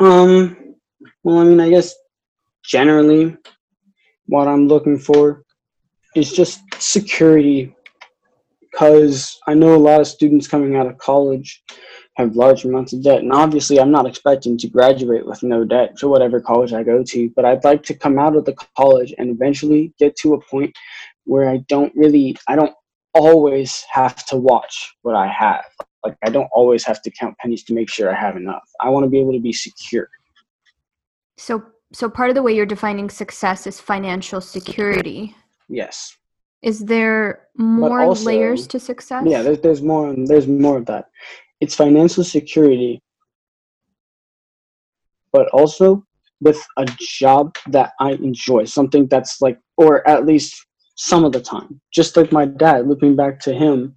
[0.00, 0.74] Um,
[1.22, 1.94] well, I mean, I guess
[2.64, 3.36] generally
[4.26, 5.44] what I'm looking for
[6.16, 7.74] is just security
[8.60, 11.62] because I know a lot of students coming out of college
[12.16, 13.20] have large amounts of debt.
[13.20, 17.02] And obviously, I'm not expecting to graduate with no debt to whatever college I go
[17.02, 20.40] to, but I'd like to come out of the college and eventually get to a
[20.40, 20.72] point
[21.24, 22.74] where I don't really, I don't
[23.14, 25.64] always have to watch what I have.
[26.04, 28.68] Like, I don't always have to count pennies to make sure I have enough.
[28.80, 30.08] I want to be able to be secure.
[31.38, 31.62] so
[31.94, 35.36] so part of the way you're defining success is financial security
[35.68, 36.16] Yes.
[36.62, 40.14] is there more also- layers to success Yeah, there's, there's more.
[40.16, 41.04] There's more of that.
[41.62, 43.00] It's financial security,
[45.32, 46.04] but also
[46.40, 51.40] with a job that I enjoy, something that's like, or at least some of the
[51.40, 52.88] time, just like my dad.
[52.88, 53.94] Looking back to him,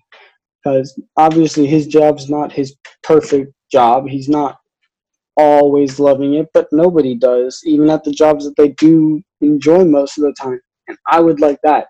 [0.63, 4.07] because obviously his job's not his perfect job.
[4.07, 4.59] He's not
[5.35, 10.19] always loving it, but nobody does, even at the jobs that they do enjoy most
[10.19, 10.61] of the time.
[10.87, 11.87] And I would like that.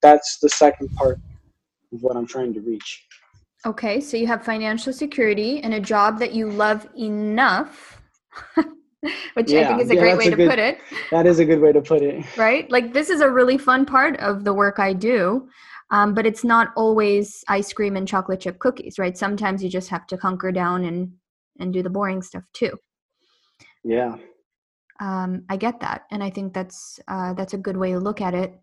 [0.00, 1.18] That's the second part
[1.92, 3.04] of what I'm trying to reach.
[3.68, 8.00] Okay, so you have financial security and a job that you love enough,
[9.34, 10.78] which I think is a yeah, great way a to good- put it,
[11.10, 12.24] That is a good way to put it.
[12.38, 12.70] right?
[12.70, 15.50] Like, this is a really fun part of the work I do,
[15.90, 19.18] um, but it's not always ice cream and chocolate chip cookies, right?
[19.18, 21.12] Sometimes you just have to hunker down and
[21.60, 22.72] and do the boring stuff too.
[23.84, 24.16] Yeah.
[25.00, 28.20] Um, I get that, and I think that's uh, that's a good way to look
[28.22, 28.58] at it.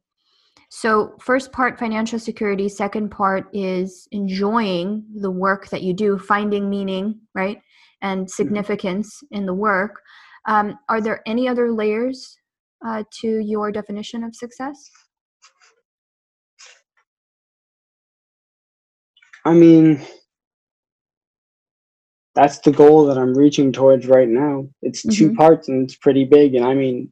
[0.70, 2.68] So, first part, financial security.
[2.68, 7.62] Second part is enjoying the work that you do, finding meaning, right?
[8.02, 8.30] And mm-hmm.
[8.30, 10.02] significance in the work.
[10.48, 12.38] Um, are there any other layers
[12.86, 14.90] uh, to your definition of success?
[19.46, 20.02] I mean,
[22.34, 24.68] that's the goal that I'm reaching towards right now.
[24.82, 25.18] It's mm-hmm.
[25.18, 26.56] two parts and it's pretty big.
[26.56, 27.12] And I mean,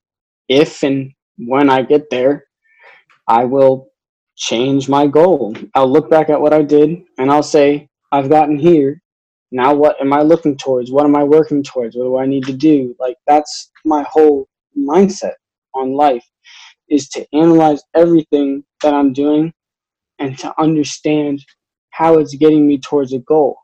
[0.49, 2.45] if and when I get there,
[3.27, 3.89] I will
[4.35, 5.55] change my goal.
[5.75, 9.01] I'll look back at what I did and I'll say, I've gotten here.
[9.51, 10.91] Now, what am I looking towards?
[10.91, 11.95] What am I working towards?
[11.95, 12.95] What do I need to do?
[12.99, 15.33] Like, that's my whole mindset
[15.75, 16.25] on life
[16.89, 19.53] is to analyze everything that I'm doing
[20.19, 21.43] and to understand
[21.91, 23.57] how it's getting me towards a goal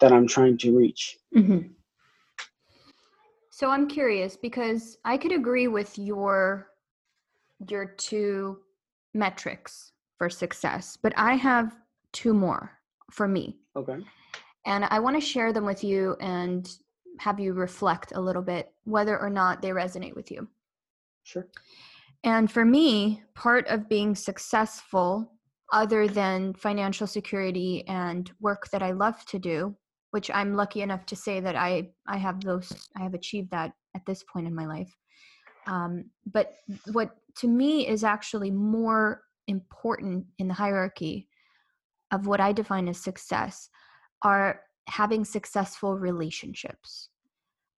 [0.00, 1.18] that I'm trying to reach.
[1.36, 1.68] Mm-hmm.
[3.50, 6.68] So I'm curious because I could agree with your
[7.68, 8.58] your two
[9.14, 11.76] metrics for success, but I have
[12.12, 12.72] two more
[13.10, 13.58] for me.
[13.76, 13.98] Okay.
[14.66, 16.70] And I want to share them with you and
[17.18, 20.48] have you reflect a little bit whether or not they resonate with you.
[21.24, 21.46] Sure.
[22.24, 25.32] And for me, part of being successful
[25.72, 29.76] other than financial security and work that I love to do,
[30.10, 33.72] which I'm lucky enough to say that I I have those I have achieved that
[33.94, 34.94] at this point in my life.
[35.66, 36.54] Um, but
[36.92, 41.28] what to me is actually more important in the hierarchy
[42.12, 43.68] of what I define as success
[44.22, 47.08] are having successful relationships.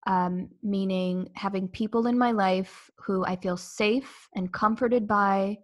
[0.05, 5.59] Um, meaning having people in my life who I feel safe and comforted by,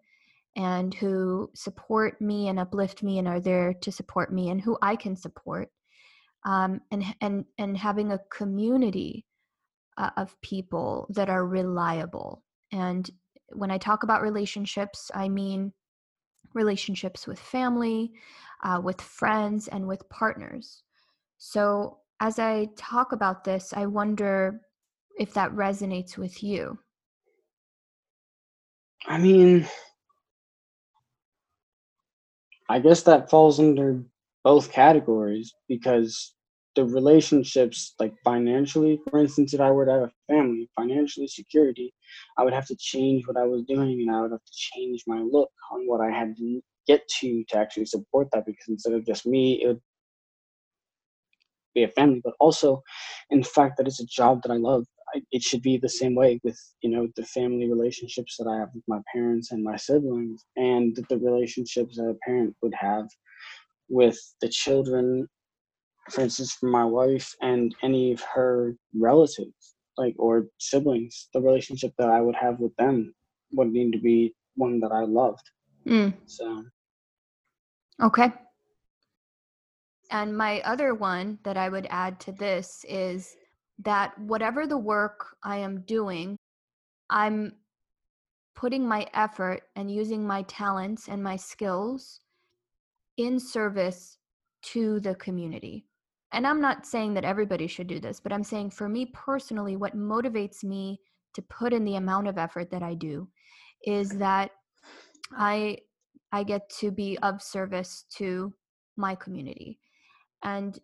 [0.59, 4.77] and who support me and uplift me and are there to support me and who
[4.83, 5.71] I can support
[6.45, 9.25] um, and and and having a community
[9.97, 13.09] uh, of people that are reliable and
[13.53, 15.73] when I talk about relationships I mean
[16.55, 18.13] relationships with family
[18.63, 20.83] uh, with friends and with partners.
[21.39, 24.61] So as I talk about this I wonder
[25.19, 26.79] if that resonates with you.
[29.07, 29.67] I mean
[32.69, 34.03] I guess that falls under
[34.45, 36.35] both categories because
[36.77, 41.93] the relationships, like financially, for instance, if I were to have a family, financially security,
[42.37, 45.03] I would have to change what I was doing and I would have to change
[45.07, 48.95] my look on what I had to get to to actually support that because instead
[48.95, 49.81] of just me, it would
[51.75, 52.83] be a family, but also
[53.31, 54.87] in fact that it's a job that I love.
[55.15, 58.59] I, it should be the same way with you know the family relationships that I
[58.59, 63.09] have with my parents and my siblings, and the relationships that a parent would have
[63.89, 65.27] with the children,
[66.11, 71.29] for instance, for my wife and any of her relatives, like or siblings.
[71.35, 73.15] The relationship that I would have with them
[73.53, 75.51] would need to be one that I loved.
[75.87, 76.15] Mm.
[76.27, 76.65] So,
[78.03, 78.33] okay.
[80.11, 83.37] And my other one that I would add to this is
[83.85, 86.37] that whatever the work I am doing,
[87.11, 87.53] I'm
[88.57, 92.21] putting my effort and using my talents and my skills
[93.17, 94.19] in service
[94.63, 95.88] to the community.
[96.33, 99.77] And I'm not saying that everybody should do this, but I'm saying for me personally,
[99.77, 101.01] what motivates me
[101.35, 103.29] to put in the amount of effort that I do
[103.85, 104.51] is that
[105.37, 105.79] I
[106.33, 108.53] I get to be of service to
[108.97, 109.79] my community.
[110.43, 110.79] And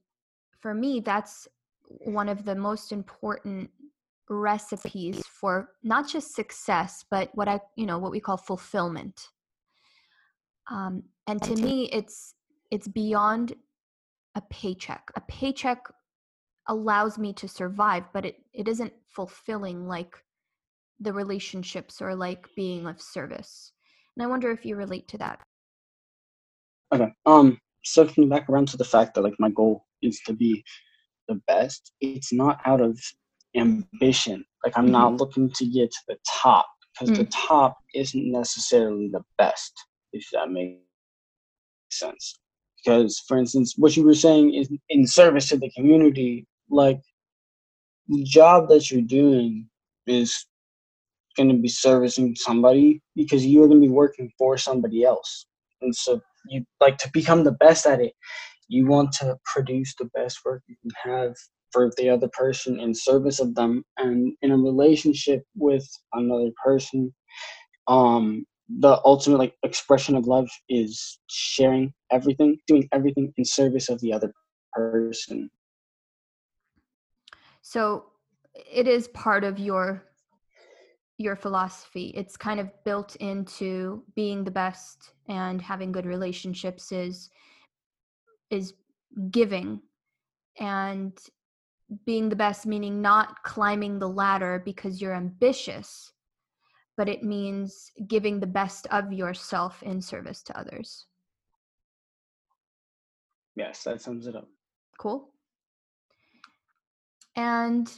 [0.60, 1.46] for me, that's
[1.88, 3.70] one of the most important
[4.30, 9.28] recipes for not just success but what i you know what we call fulfillment.
[10.70, 12.34] Um, and to me it's
[12.70, 13.54] it's beyond
[14.34, 15.78] a paycheck a paycheck
[16.68, 20.16] allows me to survive but it, it isn't fulfilling like
[21.00, 23.72] the relationships or like being of service
[24.16, 25.40] and i wonder if you relate to that
[26.92, 30.64] okay um circling back around to the fact that like my goal is to be
[31.28, 32.98] the best, it's not out of
[33.56, 34.44] ambition.
[34.64, 34.92] Like I'm mm-hmm.
[34.92, 37.22] not looking to get to the top because mm-hmm.
[37.22, 37.46] the mm.
[37.46, 39.72] top isn't necessarily the best,
[40.12, 40.80] if that makes
[41.90, 42.38] sense.
[42.84, 47.00] Because, for instance, what you were saying is in service to the community, like
[48.08, 49.68] the job that you're doing
[50.06, 50.46] is
[51.36, 55.46] going to be servicing somebody because you're going to be working for somebody else.
[55.80, 58.12] And so you like to become the best at it
[58.68, 61.34] you want to produce the best work you can have
[61.72, 67.12] for the other person in service of them and in a relationship with another person
[67.88, 74.00] um the ultimate like expression of love is sharing everything doing everything in service of
[74.00, 74.32] the other
[74.72, 75.50] person
[77.62, 78.06] so
[78.54, 80.04] it is part of your
[81.18, 82.12] your philosophy.
[82.16, 87.30] It's kind of built into being the best and having good relationships is
[88.50, 88.74] is
[89.30, 89.80] giving
[90.58, 91.16] and
[92.04, 96.12] being the best meaning not climbing the ladder because you're ambitious
[96.96, 101.06] but it means giving the best of yourself in service to others.
[103.56, 104.48] Yes that sums it up.
[104.98, 105.30] Cool.
[107.36, 107.90] And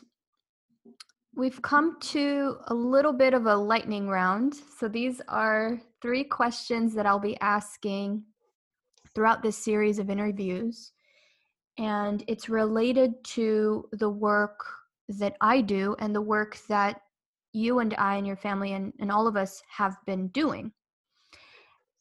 [1.35, 4.55] we've come to a little bit of a lightning round.
[4.79, 8.23] So these are three questions that i'll be asking
[9.15, 10.93] throughout this series of interviews.
[11.79, 14.61] And it's related to the work
[15.09, 17.03] that I do and the work that
[17.57, 20.73] you and I and your family and, and all of us have been doing.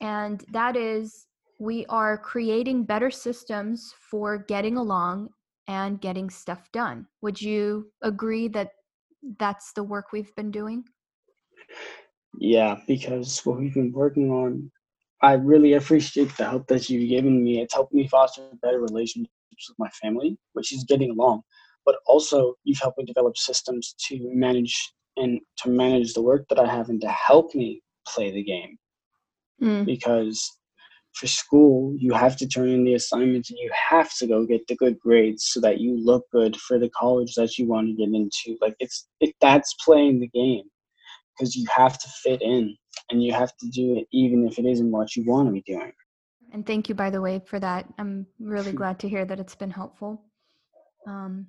[0.02, 1.28] And that is,
[1.60, 5.30] we are creating better systems for getting along
[5.68, 7.08] and getting stuff done.
[7.22, 8.72] Would you agree that
[9.40, 10.84] that's the work we've been doing?
[12.38, 14.70] Yeah, because what we've been working on,
[15.22, 17.62] I really appreciate the help that you've given me.
[17.62, 19.32] It's helped me foster better relationships
[19.70, 21.44] with my family, which is getting along.
[21.86, 26.60] But also, you've helped me develop systems to manage and to manage the work that
[26.60, 28.78] I have and to help me play the game.
[29.62, 29.86] Mm.
[29.86, 30.52] Because
[31.14, 34.68] for school, you have to turn in the assignments and you have to go get
[34.68, 37.94] the good grades so that you look good for the college that you want to
[37.94, 38.58] get into.
[38.62, 40.64] Like it's it, that's playing the game
[41.38, 42.76] because you have to fit in
[43.10, 45.64] and you have to do it even if it isn't what you want to be
[45.66, 45.92] doing.
[46.52, 47.86] And thank you, by the way, for that.
[47.98, 50.22] I'm really glad to hear that it's been helpful.
[51.08, 51.48] Um,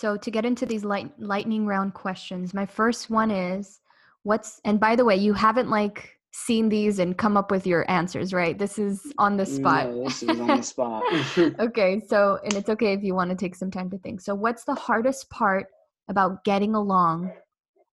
[0.00, 3.80] so to get into these light, lightning round questions, my first one is,
[4.22, 7.84] what's and by the way, you haven't like seen these and come up with your
[7.90, 8.58] answers, right?
[8.58, 9.90] This is on the spot.
[9.90, 11.02] No, this is on the spot.
[11.60, 14.22] okay, so and it's okay if you want to take some time to think.
[14.22, 15.66] So, what's the hardest part
[16.08, 17.32] about getting along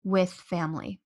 [0.06, 1.02] with family?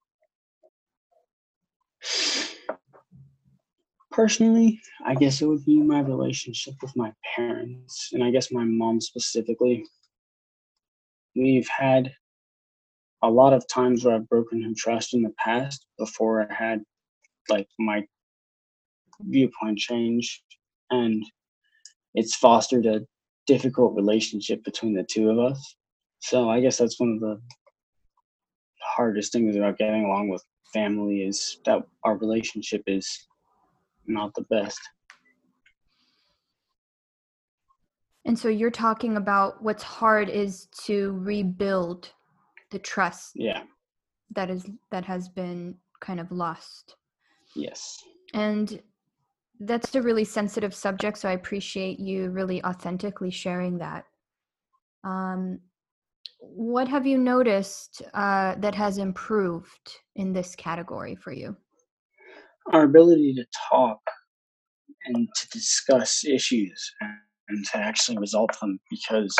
[4.11, 8.65] Personally, I guess it would be my relationship with my parents, and I guess my
[8.65, 9.83] mom specifically.
[11.35, 12.11] We've had
[13.23, 16.81] a lot of times where I've broken her trust in the past before I had
[17.49, 18.03] like my
[19.21, 20.43] viewpoint change,
[20.89, 21.23] and
[22.13, 23.01] it's fostered a
[23.47, 25.75] difficult relationship between the two of us.
[26.19, 27.41] So I guess that's one of the
[28.81, 33.27] hardest things about getting along with family is that our relationship is
[34.07, 34.79] not the best.
[38.25, 42.09] And so you're talking about what's hard is to rebuild
[42.69, 43.31] the trust.
[43.35, 43.63] Yeah.
[44.35, 46.95] That is that has been kind of lost.
[47.55, 47.97] Yes.
[48.33, 48.81] And
[49.59, 54.05] that's a really sensitive subject, so I appreciate you really authentically sharing that.
[55.03, 55.59] Um,
[56.39, 61.55] what have you noticed uh, that has improved in this category for you?
[62.67, 64.01] our ability to talk
[65.05, 66.91] and to discuss issues
[67.51, 69.35] and to actually resolve them because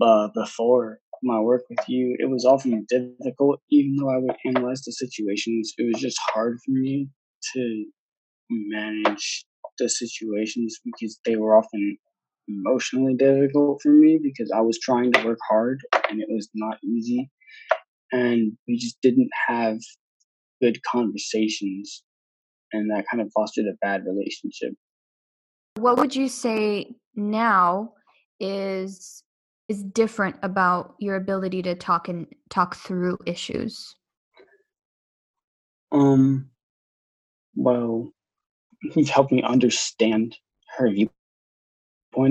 [0.00, 4.82] uh, before my work with you, it was often difficult, even though I would analyze
[4.82, 5.72] the situations.
[5.78, 7.08] It was just hard for me
[7.54, 7.84] to
[8.50, 9.44] manage
[9.78, 11.98] the situations because they were often
[12.48, 15.80] emotionally difficult for me because I was trying to work hard
[16.10, 17.30] and it was not easy.
[18.10, 19.78] And we just didn't have
[20.62, 22.02] good conversations
[22.72, 24.74] and that kind of fostered a bad relationship.
[25.76, 27.92] What would you say now
[28.40, 29.22] is
[29.68, 33.94] is different about your ability to talk and talk through issues?
[35.92, 36.50] Um
[37.54, 38.12] well,
[38.92, 40.36] he's helped me understand
[40.76, 41.12] her viewpoint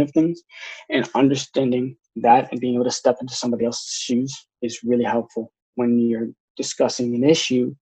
[0.01, 0.41] of things
[0.89, 5.51] and understanding that and being able to step into somebody else's shoes is really helpful
[5.75, 7.73] when you're discussing an issue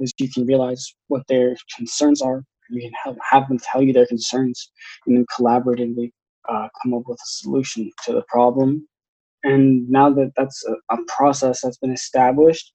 [0.00, 2.44] is you can realize what their concerns are.
[2.70, 4.70] You can have, have them tell you their concerns
[5.06, 6.10] and then collaboratively
[6.48, 8.86] uh, come up with a solution to the problem.
[9.44, 12.72] And now that that's a, a process that's been established,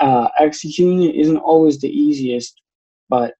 [0.00, 2.60] uh, executing it isn't always the easiest,
[3.08, 3.34] but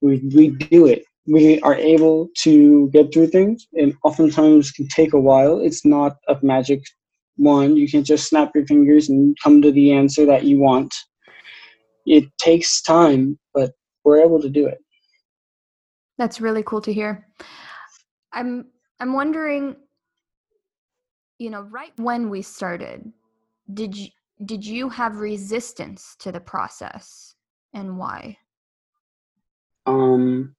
[0.00, 1.04] we, we do it.
[1.26, 5.58] We are able to get through things, and oftentimes can take a while.
[5.58, 6.82] It's not a magic
[7.36, 7.76] one.
[7.76, 10.94] You can't just snap your fingers and come to the answer that you want
[12.06, 13.72] it takes time, but
[14.04, 14.78] we're able to do it.
[16.18, 17.26] That's really cool to hear.
[18.32, 18.66] I'm
[19.00, 19.76] I'm wondering
[21.38, 23.12] you know, right when we started,
[23.72, 24.08] did you
[24.44, 27.34] did you have resistance to the process
[27.72, 28.38] and why?
[29.86, 30.54] Um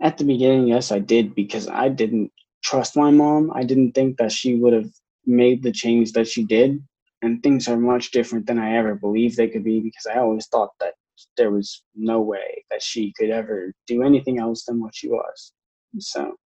[0.00, 2.32] at the beginning, yes, I did because I didn't
[2.64, 3.50] trust my mom.
[3.54, 4.90] I didn't think that she would have
[5.26, 6.82] made the change that she did.
[7.22, 10.46] and things are much different than I ever believed they could be because I always
[10.48, 10.94] thought that
[11.36, 15.52] there was no way that she could ever do anything else than what she was.
[15.98, 16.36] So,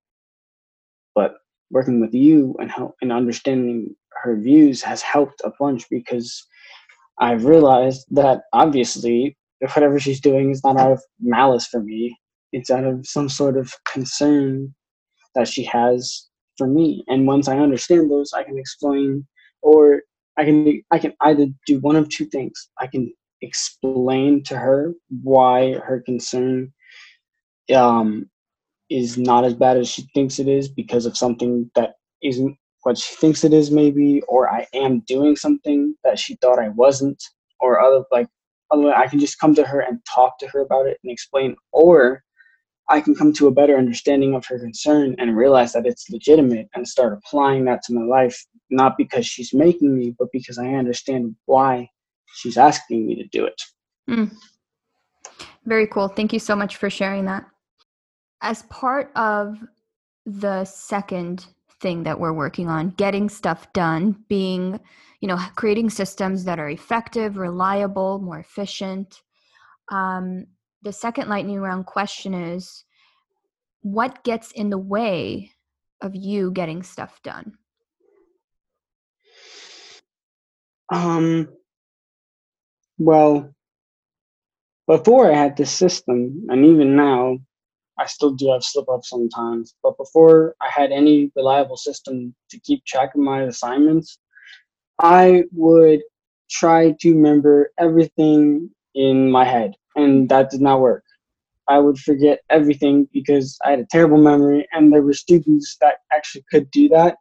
[1.14, 1.36] but
[1.70, 6.46] working with you and help and understanding her views has helped a bunch because
[7.18, 12.16] I've realized that obviously whatever she's doing is not out of malice for me,
[12.52, 14.74] it's out of some sort of concern
[15.34, 17.04] that she has for me.
[17.08, 19.26] And once I understand those, I can explain
[19.62, 20.02] or
[20.36, 22.68] I can I can either do one of two things.
[22.78, 26.72] I can explain to her why her concern
[27.74, 28.28] um,
[28.90, 32.98] is not as bad as she thinks it is because of something that isn't what
[32.98, 37.22] she thinks it is maybe or i am doing something that she thought i wasn't
[37.60, 38.28] or other like
[38.94, 42.22] i can just come to her and talk to her about it and explain or
[42.90, 46.68] i can come to a better understanding of her concern and realize that it's legitimate
[46.74, 50.66] and start applying that to my life not because she's making me but because i
[50.66, 51.88] understand why
[52.34, 53.60] she's asking me to do it.
[54.08, 54.36] Mm.
[55.64, 56.08] Very cool.
[56.08, 57.46] Thank you so much for sharing that.
[58.42, 59.58] As part of
[60.26, 61.46] the second
[61.80, 64.80] thing that we're working on, getting stuff done, being,
[65.20, 69.22] you know, creating systems that are effective, reliable, more efficient.
[69.90, 70.46] Um,
[70.82, 72.84] the second lightning round question is
[73.82, 75.50] what gets in the way
[76.00, 77.52] of you getting stuff done?
[80.90, 81.48] Um,
[82.98, 83.54] well,
[84.86, 87.38] before I had this system, and even now,
[87.98, 89.74] I still do have slip ups sometimes.
[89.82, 94.18] But before I had any reliable system to keep track of my assignments,
[95.00, 96.02] I would
[96.50, 101.04] try to remember everything in my head, and that did not work.
[101.66, 105.96] I would forget everything because I had a terrible memory, and there were students that
[106.12, 107.16] actually could do that,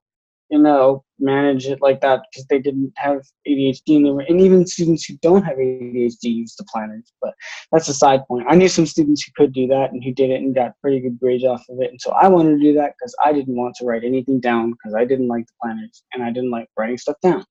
[0.53, 4.39] you know, manage it like that because they didn't have ADHD and, they were, and
[4.39, 7.11] even students who don't have ADHD use the planners.
[7.19, 7.33] But
[7.71, 8.45] that's a side point.
[8.47, 10.99] I knew some students who could do that and who did it and got pretty
[10.99, 11.89] good grades off of it.
[11.89, 14.73] And so I wanted to do that because I didn't want to write anything down
[14.73, 17.43] because I didn't like the planners and I didn't like writing stuff down.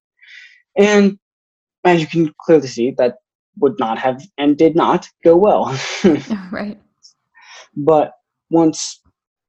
[0.78, 1.18] And
[1.82, 3.16] as you can clearly see, that
[3.58, 5.76] would not have and did not go well.
[6.52, 6.80] right.
[7.76, 8.12] But
[8.48, 9.00] once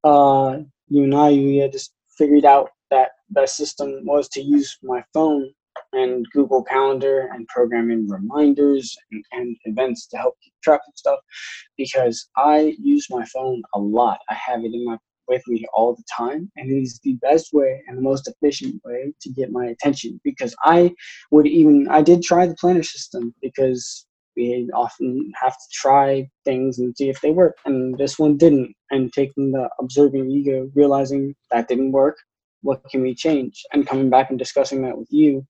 [0.04, 2.72] uh, you and I, you just figured out
[3.34, 5.52] the system was to use my phone
[5.92, 11.20] and Google Calendar and programming reminders and, and, events to help keep track of stuff
[11.78, 14.20] because I use my phone a lot.
[14.30, 17.54] I have it in my with me all the time and it is the best
[17.54, 20.94] way and the most efficient way to get my attention because I
[21.32, 24.06] would even I did try the planner system because
[24.36, 28.76] we often have to try things and see if they work and this one didn't
[28.92, 32.18] and taking the observing ego realizing that didn't work
[32.64, 33.64] what can we change?
[33.72, 35.46] And coming back and discussing that with you,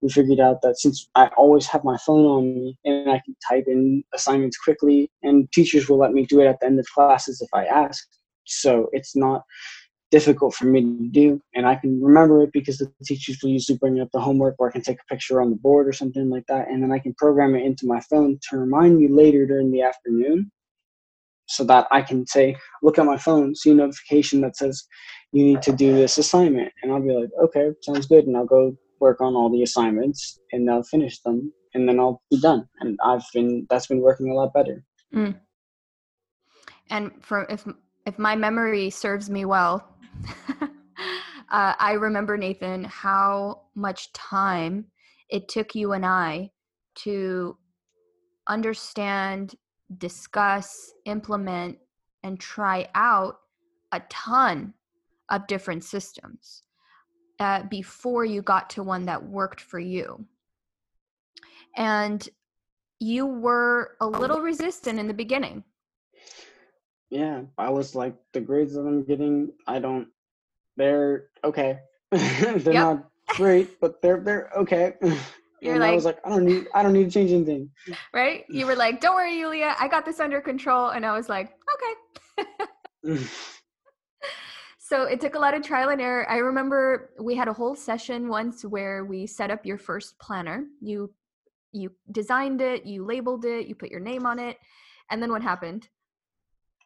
[0.00, 3.36] we figured out that since I always have my phone on me and I can
[3.46, 6.86] type in assignments quickly, and teachers will let me do it at the end of
[6.94, 8.06] classes if I ask.
[8.44, 9.42] So it's not
[10.10, 13.78] difficult for me to do, and I can remember it because the teachers will usually
[13.78, 16.30] bring up the homework, or I can take a picture on the board or something
[16.30, 19.46] like that, and then I can program it into my phone to remind me later
[19.46, 20.50] during the afternoon
[21.50, 24.84] so that I can say, look at my phone, see a notification that says
[25.32, 26.72] you need to do this assignment.
[26.82, 28.26] And I'll be like, okay, sounds good.
[28.26, 32.22] And I'll go work on all the assignments and I'll finish them and then I'll
[32.30, 32.68] be done.
[32.80, 34.84] And I've been, that's been working a lot better.
[35.14, 35.36] Mm.
[36.90, 37.66] And for, if,
[38.06, 39.88] if my memory serves me well,
[40.60, 40.66] uh,
[41.50, 44.86] I remember, Nathan, how much time
[45.28, 46.50] it took you and I
[46.96, 47.56] to
[48.48, 49.54] understand
[49.98, 51.78] discuss, implement,
[52.22, 53.40] and try out
[53.92, 54.74] a ton
[55.30, 56.62] of different systems
[57.38, 60.24] uh, before you got to one that worked for you.
[61.76, 62.28] And
[62.98, 65.64] you were a little resistant in the beginning.
[67.08, 70.08] Yeah, I was like, the grades that I'm getting, I don't,
[70.76, 71.80] they're okay.
[72.10, 72.74] they're yep.
[72.74, 74.94] not great, but they're they're okay.
[75.60, 77.70] You're and like, I was like, I don't need, I don't need to change anything.
[78.12, 78.44] Right?
[78.50, 80.88] You were like, don't worry, Yulia, I got this under control.
[80.88, 81.94] And I was like, okay.
[84.78, 86.28] so it took a lot of trial and error.
[86.28, 90.64] I remember we had a whole session once where we set up your first planner.
[90.80, 91.12] You
[91.72, 94.56] you designed it, you labeled it, you put your name on it,
[95.10, 95.88] and then what happened?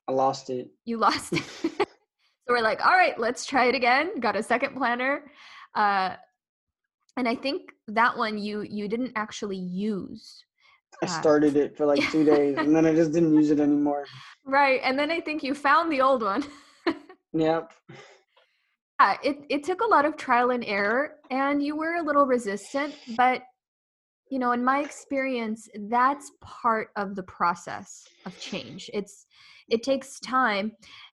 [0.07, 0.69] I lost it.
[0.85, 1.43] You lost it.
[1.63, 4.21] so we're like, all right, let's try it again.
[4.21, 5.33] Got a second planner.
[5.75, 6.17] Uh,
[7.17, 10.45] and I think that one you you didn't actually use.
[11.03, 14.05] I started it for like two days and then I just didn't use it anymore.
[14.47, 16.45] Right, and then I think you found the old one.
[17.33, 17.73] yep.
[19.01, 22.27] Yeah, it it took a lot of trial and error, and you were a little
[22.27, 23.41] resistant, but
[24.31, 28.91] you know, in my experience, that's part of the process of change.
[28.93, 29.27] It's
[29.69, 30.73] it takes time.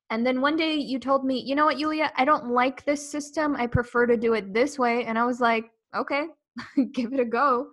[0.09, 3.09] And then one day you told me, you know what, Yulia, I don't like this
[3.09, 3.55] system.
[3.55, 5.05] I prefer to do it this way.
[5.05, 6.25] And I was like, okay,
[6.93, 7.67] give it a go.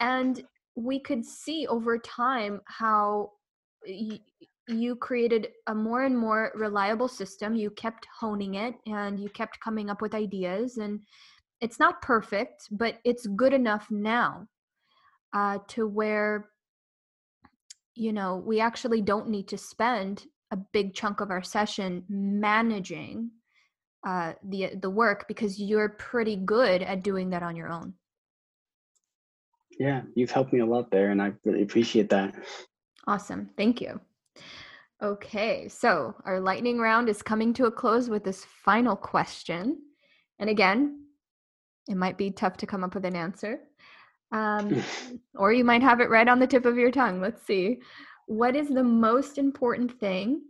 [0.00, 0.42] And
[0.74, 3.32] we could see over time how
[3.86, 4.20] y-
[4.68, 7.54] you created a more and more reliable system.
[7.54, 10.76] You kept honing it and you kept coming up with ideas.
[10.76, 11.00] And
[11.60, 14.46] it's not perfect, but it's good enough now
[15.32, 16.50] uh, to where
[17.94, 23.30] you know we actually don't need to spend a big chunk of our session managing
[24.06, 27.92] uh, the the work because you're pretty good at doing that on your own.
[29.80, 32.34] Yeah, you've helped me a lot there, and I really appreciate that.
[33.08, 34.00] Awesome, thank you.
[35.02, 39.78] Okay, so our lightning round is coming to a close with this final question,
[40.38, 41.00] and again,
[41.88, 43.58] it might be tough to come up with an answer.
[44.30, 44.82] Um,
[45.34, 47.20] or you might have it right on the tip of your tongue.
[47.20, 47.80] Let's see.
[48.26, 50.42] What is the most important thing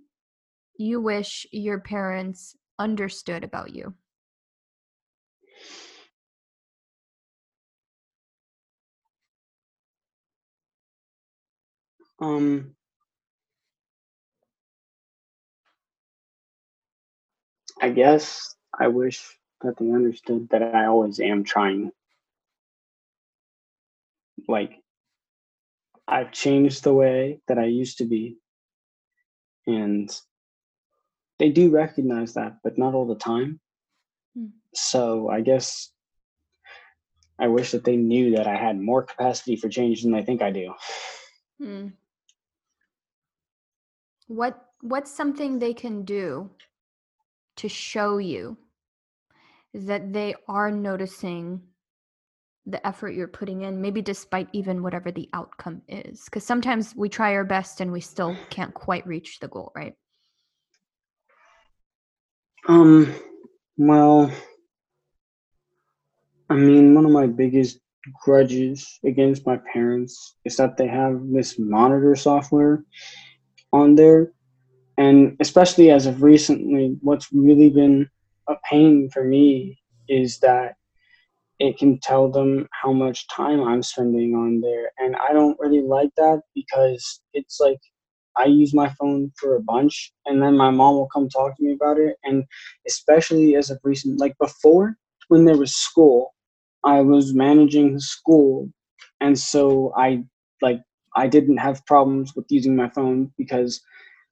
[0.79, 3.95] you wish your parents understood about you?
[12.18, 12.74] Um,
[17.81, 19.22] I guess I wish
[19.61, 21.93] that they understood that I always am trying.
[24.49, 24.83] Like,
[26.09, 28.37] I've changed the way that I used to be.
[29.66, 30.09] And
[31.39, 33.61] they do recognize that, but not all the time.
[34.37, 34.51] Mm.
[34.74, 35.91] So I guess
[37.39, 40.43] I wish that they knew that I had more capacity for change than they think
[40.43, 40.74] I do.
[41.61, 41.89] Hmm.
[44.28, 46.51] What what's something they can do
[47.57, 48.57] to show you
[49.74, 51.62] that they are noticing
[52.66, 56.24] the effort you're putting in, maybe despite even whatever the outcome is.
[56.24, 59.95] Because sometimes we try our best and we still can't quite reach the goal, right?
[62.69, 63.14] Um,
[63.77, 64.33] well,
[66.51, 67.79] I mean, one of my biggest
[68.25, 72.85] grudges against my parents is that they have this monitor software
[73.73, 74.33] on there.
[74.99, 78.09] And especially as of recently, what's really been
[78.49, 80.75] a pain for me is that
[81.59, 84.91] it can tell them how much time I'm spending on there.
[84.99, 87.81] And I don't really like that because it's like
[88.37, 91.62] I use my phone for a bunch and then my mom will come talk to
[91.62, 92.16] me about it.
[92.24, 92.45] And
[92.87, 94.97] especially as of recent, like before
[95.28, 96.34] when there was school,
[96.84, 98.70] I was managing school.
[99.20, 100.24] And so I
[100.62, 100.80] like,
[101.16, 103.80] I didn't have problems with using my phone because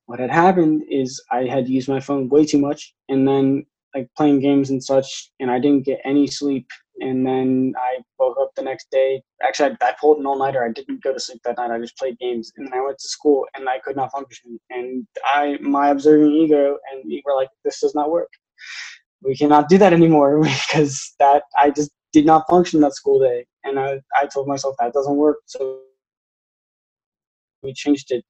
[0.07, 4.09] what had happened is I had used my phone way too much and then like
[4.17, 6.67] playing games and such, and I didn't get any sleep.
[7.01, 9.23] And then I woke up the next day.
[9.43, 10.65] Actually, I, I pulled an all nighter.
[10.65, 11.71] I didn't go to sleep that night.
[11.71, 14.59] I just played games, and then I went to school, and I could not function.
[14.71, 18.31] And I, my observing ego, and we were like, "This does not work.
[19.23, 23.45] We cannot do that anymore because that I just did not function that school day."
[23.65, 25.39] And I, I told myself that doesn't work.
[25.47, 25.81] So
[27.65, 28.25] we changed it.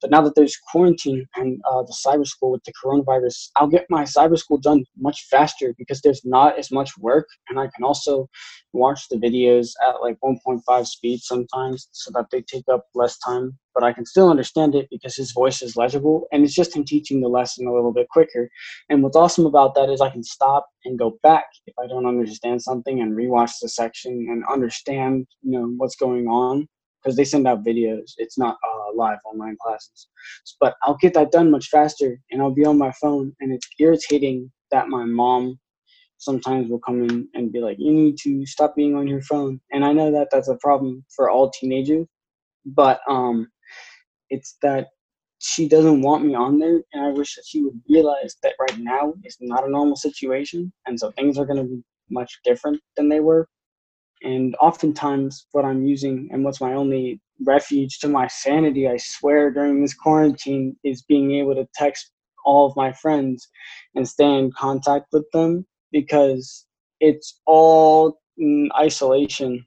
[0.00, 3.86] But now that there's quarantine and uh, the cyber school with the coronavirus, I'll get
[3.90, 7.84] my cyber school done much faster because there's not as much work, and I can
[7.84, 8.28] also
[8.72, 13.58] watch the videos at like 1.5 speed sometimes, so that they take up less time.
[13.74, 16.84] But I can still understand it because his voice is legible, and it's just him
[16.84, 18.48] teaching the lesson a little bit quicker.
[18.88, 22.06] And what's awesome about that is I can stop and go back if I don't
[22.06, 26.68] understand something and rewatch the section and understand, you know, what's going on
[27.08, 28.12] because they send out videos.
[28.18, 30.08] It's not uh, live online classes,
[30.60, 33.32] but I'll get that done much faster, and I'll be on my phone.
[33.40, 35.58] And it's irritating that my mom
[36.18, 39.58] sometimes will come in and be like, "You need to stop being on your phone."
[39.72, 42.06] And I know that that's a problem for all teenagers,
[42.66, 43.48] but um,
[44.28, 44.88] it's that
[45.38, 48.78] she doesn't want me on there, and I wish that she would realize that right
[48.78, 52.80] now is not a normal situation, and so things are going to be much different
[52.96, 53.48] than they were
[54.22, 59.50] and oftentimes, what I'm using and what's my only refuge to my sanity, I swear,
[59.50, 62.10] during this quarantine is being able to text
[62.44, 63.48] all of my friends
[63.94, 66.66] and stay in contact with them because
[67.00, 69.64] it's all in isolation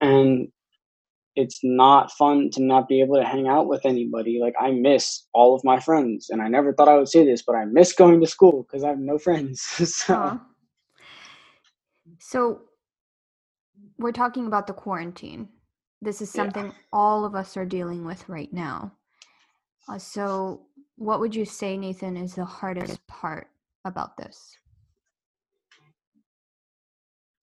[0.00, 0.48] and
[1.36, 4.40] it's not fun to not be able to hang out with anybody.
[4.40, 7.42] Like I miss all of my friends, and I never thought I would say this,
[7.42, 9.60] but I miss going to school because I have no friends.
[9.94, 10.40] so.
[12.18, 12.62] so
[13.98, 15.48] we're talking about the quarantine.
[16.00, 16.72] This is something yeah.
[16.92, 18.92] all of us are dealing with right now.
[19.88, 20.62] Uh, so,
[20.96, 23.48] what would you say, Nathan, is the hardest part
[23.84, 24.56] about this?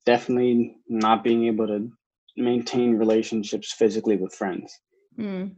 [0.05, 1.89] Definitely not being able to
[2.37, 4.79] maintain relationships physically with friends.
[5.17, 5.55] Mm.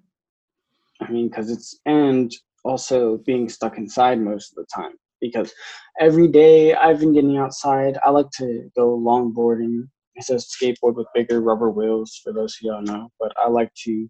[1.02, 2.32] I mean, because it's and
[2.64, 4.94] also being stuck inside most of the time.
[5.20, 5.52] Because
[6.00, 7.98] every day I've been getting outside.
[8.04, 9.88] I like to go longboarding.
[10.18, 13.10] It's a skateboard with bigger rubber wheels for those who don't know.
[13.20, 14.10] But I like to,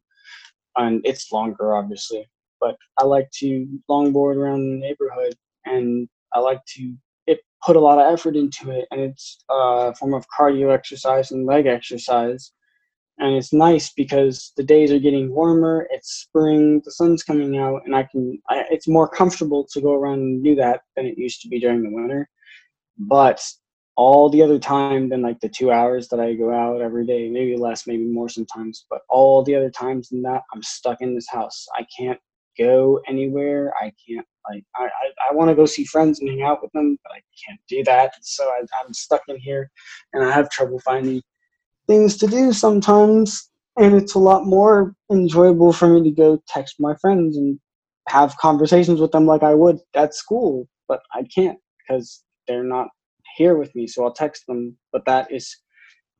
[0.78, 2.28] and it's longer obviously.
[2.60, 5.36] But I like to longboard around the neighborhood,
[5.66, 6.93] and I like to
[7.28, 11.32] it put a lot of effort into it, and it's a form of cardio exercise
[11.32, 12.51] and leg exercise
[13.20, 17.82] and it's nice because the days are getting warmer it's spring the sun's coming out
[17.86, 21.18] and i can I, it's more comfortable to go around and do that than it
[21.18, 22.30] used to be during the winter
[22.97, 23.41] but
[23.98, 27.30] all the other time than like the two hours that i go out every day
[27.30, 31.16] maybe less maybe more sometimes but all the other times than that i'm stuck in
[31.16, 31.68] this house.
[31.76, 32.20] I can't
[32.58, 33.74] go anywhere.
[33.80, 36.72] I can't like i i, I want to go see friends and hang out with
[36.72, 38.14] them but i can't do that.
[38.22, 39.70] So I, i'm stuck in here
[40.14, 41.22] and i have trouble finding
[41.88, 46.76] things to do sometimes and it's a lot more enjoyable for me to go text
[46.80, 47.60] my friends and
[48.08, 52.88] have conversations with them like I would at school, but I can't because they're not
[53.38, 53.88] here with me.
[53.88, 55.56] So I'll text them, but that is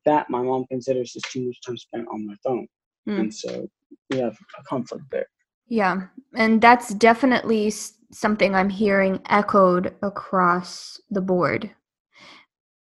[0.06, 2.66] that my mom considers is too much time spent on my phone,
[3.08, 3.20] mm.
[3.20, 3.68] and so
[4.10, 5.26] we have a conflict there.
[5.66, 7.70] Yeah, and that's definitely
[8.10, 11.70] something I'm hearing echoed across the board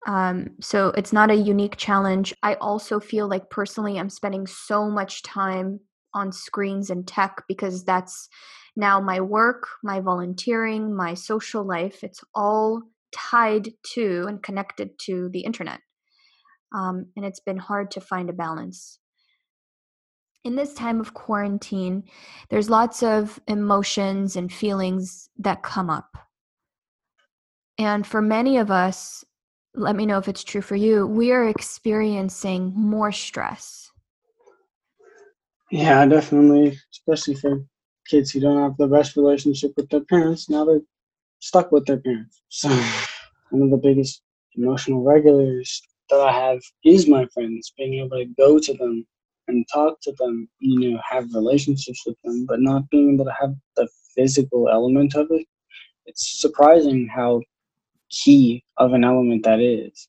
[0.07, 2.35] um, so it's not a unique challenge.
[2.43, 5.81] I also feel like personally, I'm spending so much time
[6.13, 8.29] on screens and tech because that's
[8.77, 12.05] now my work, my volunteering, my social life.
[12.05, 12.83] It's all
[13.15, 15.81] tied to and connected to the internet.
[16.75, 18.99] Um, and it's been hard to find a balance.
[20.45, 22.05] In this time of quarantine,
[22.51, 26.17] there's lots of emotions and feelings that come up.
[27.79, 29.25] And for many of us,
[29.75, 33.91] let me know if it's true for you, we are experiencing more stress.
[35.71, 37.65] Yeah, definitely, especially for
[38.09, 40.49] kids who don't have the best relationship with their parents.
[40.49, 40.81] Now they're
[41.45, 42.43] stuck with their parents.
[42.49, 42.69] So,
[43.51, 44.23] one of the biggest
[44.57, 49.07] emotional regulators that I have is my friends, being able to go to them
[49.49, 53.37] and talk to them, you know, have relationships with them, but not being able to
[53.39, 55.47] have the physical element of it.
[56.07, 57.43] It's surprising how
[58.11, 60.09] key of an element that is.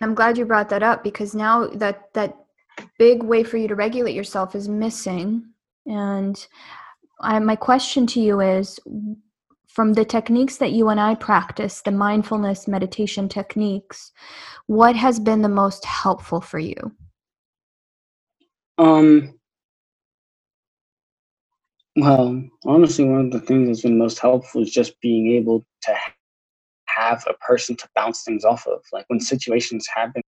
[0.00, 2.36] I'm glad you brought that up because now that that
[2.98, 5.44] big way for you to regulate yourself is missing.
[5.86, 6.46] And
[7.20, 8.78] I, my question to you is
[9.78, 14.10] from the techniques that you and I practice, the mindfulness meditation techniques,
[14.66, 16.74] what has been the most helpful for you?
[18.76, 19.38] Um,
[21.94, 25.94] well, honestly, one of the things that's been most helpful is just being able to
[26.86, 28.80] have a person to bounce things off of.
[28.92, 30.22] Like when situations happen,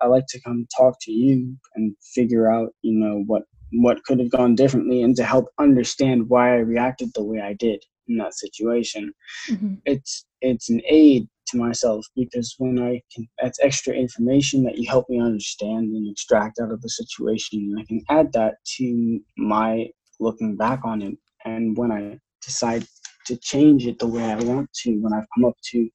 [0.00, 4.18] I like to come talk to you and figure out, you know, what what could
[4.18, 8.16] have gone differently and to help understand why I reacted the way I did in
[8.18, 9.12] that situation.
[9.48, 9.74] Mm-hmm.
[9.86, 14.88] It's it's an aid to myself because when I can that's extra information that you
[14.88, 19.20] help me understand and extract out of the situation and I can add that to
[19.36, 19.88] my
[20.18, 22.86] looking back on it and when I decide
[23.26, 25.88] to change it the way I want to when I've come up to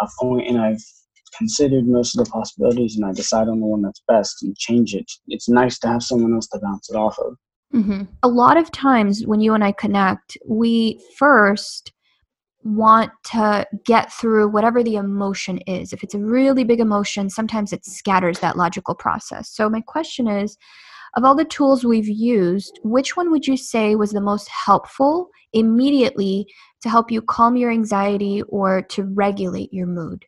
[0.00, 0.82] a point and I've
[1.36, 4.94] considered most of the possibilities and I decide on the one that's best and change
[4.94, 5.10] it.
[5.28, 7.36] It's nice to have someone else to bounce it off of.
[7.74, 8.02] Mm-hmm.
[8.22, 11.92] A lot of times when you and I connect, we first
[12.62, 15.92] want to get through whatever the emotion is.
[15.92, 19.50] If it's a really big emotion, sometimes it scatters that logical process.
[19.50, 20.58] So, my question is
[21.16, 25.30] of all the tools we've used, which one would you say was the most helpful
[25.52, 26.46] immediately
[26.82, 30.24] to help you calm your anxiety or to regulate your mood?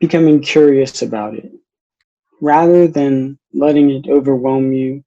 [0.00, 1.50] Becoming curious about it
[2.40, 5.04] rather than letting it overwhelm you.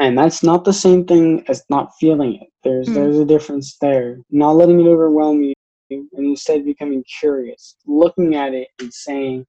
[0.00, 2.48] And that's not the same thing as not feeling it.
[2.64, 2.94] There's mm.
[2.94, 4.18] there's a difference there.
[4.30, 5.54] Not letting it overwhelm you
[5.90, 9.44] and instead becoming curious, looking at it and saying,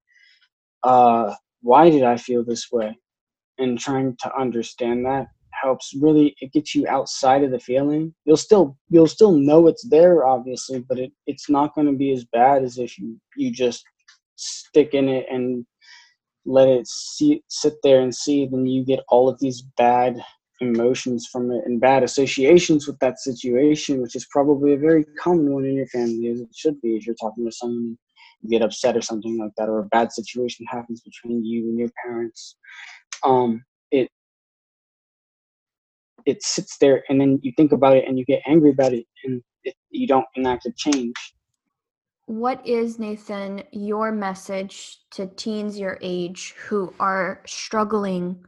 [0.84, 2.98] uh, why did I feel this way?
[3.60, 5.28] And trying to understand that
[5.62, 9.88] helps really it gets you outside of the feeling you'll still you'll still know it's
[9.90, 13.52] there obviously but it, it's not going to be as bad as if you you
[13.52, 13.84] just
[14.38, 15.66] stick in it and
[16.46, 20.24] let it see, sit there and see then you get all of these bad
[20.62, 25.52] emotions from it and bad associations with that situation which is probably a very common
[25.52, 27.98] one in your family as it should be if you're talking to someone
[28.42, 31.80] you get upset or something like that or a bad situation happens between you and
[31.80, 32.56] your parents
[33.24, 34.10] um it
[36.26, 39.06] it sits there and then you think about it and you get angry about it
[39.26, 41.16] and it, you don't enact a change.
[42.26, 48.46] What is, Nathan, your message to teens your age who are struggling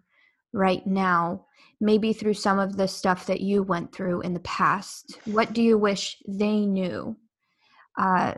[0.53, 1.45] right now,
[1.84, 5.19] maybe through some of the stuff that you went through in the past?
[5.25, 7.17] What do you wish they knew
[7.99, 8.36] uh,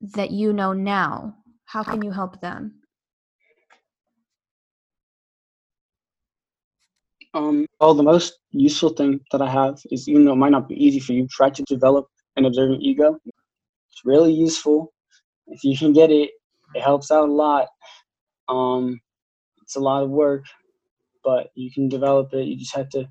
[0.00, 1.36] that you know now?
[1.66, 2.82] How can you help them?
[7.32, 10.68] Um, well, the most useful thing that I have is, even though it might not
[10.68, 12.06] be easy for you, try to develop
[12.36, 13.18] an observant ego.
[13.26, 14.92] It's really useful.
[15.46, 16.30] If you can get it,
[16.74, 17.68] it helps out a lot.
[18.48, 19.00] Um,
[19.62, 20.44] it's a lot of work,
[21.26, 22.46] but you can develop it.
[22.46, 23.08] You just have to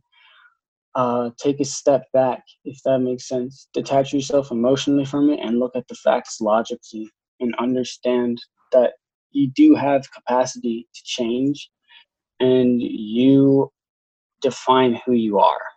[0.96, 3.68] uh, take a step back, if that makes sense.
[3.74, 7.12] Detach yourself emotionally from it and look at the facts logically
[7.42, 8.42] and understand
[8.72, 8.94] that
[9.32, 11.70] you do have capacity to change
[12.40, 13.70] and you
[14.42, 15.75] define who you are.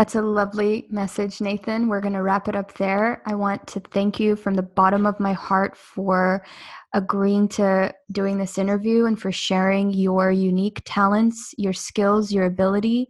[0.00, 1.86] That's a lovely message, Nathan.
[1.86, 3.22] We're going to wrap it up there.
[3.26, 6.42] I want to thank you from the bottom of my heart for
[6.94, 13.08] agreeing to doing this interview and for sharing your unique talents, your skills, your ability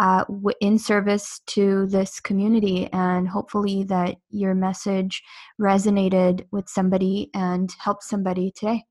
[0.00, 0.24] uh,
[0.62, 2.88] in service to this community.
[2.94, 5.22] And hopefully, that your message
[5.60, 8.84] resonated with somebody and helped somebody today.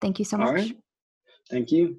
[0.00, 0.72] Thank you so much.
[1.50, 1.98] Thank you.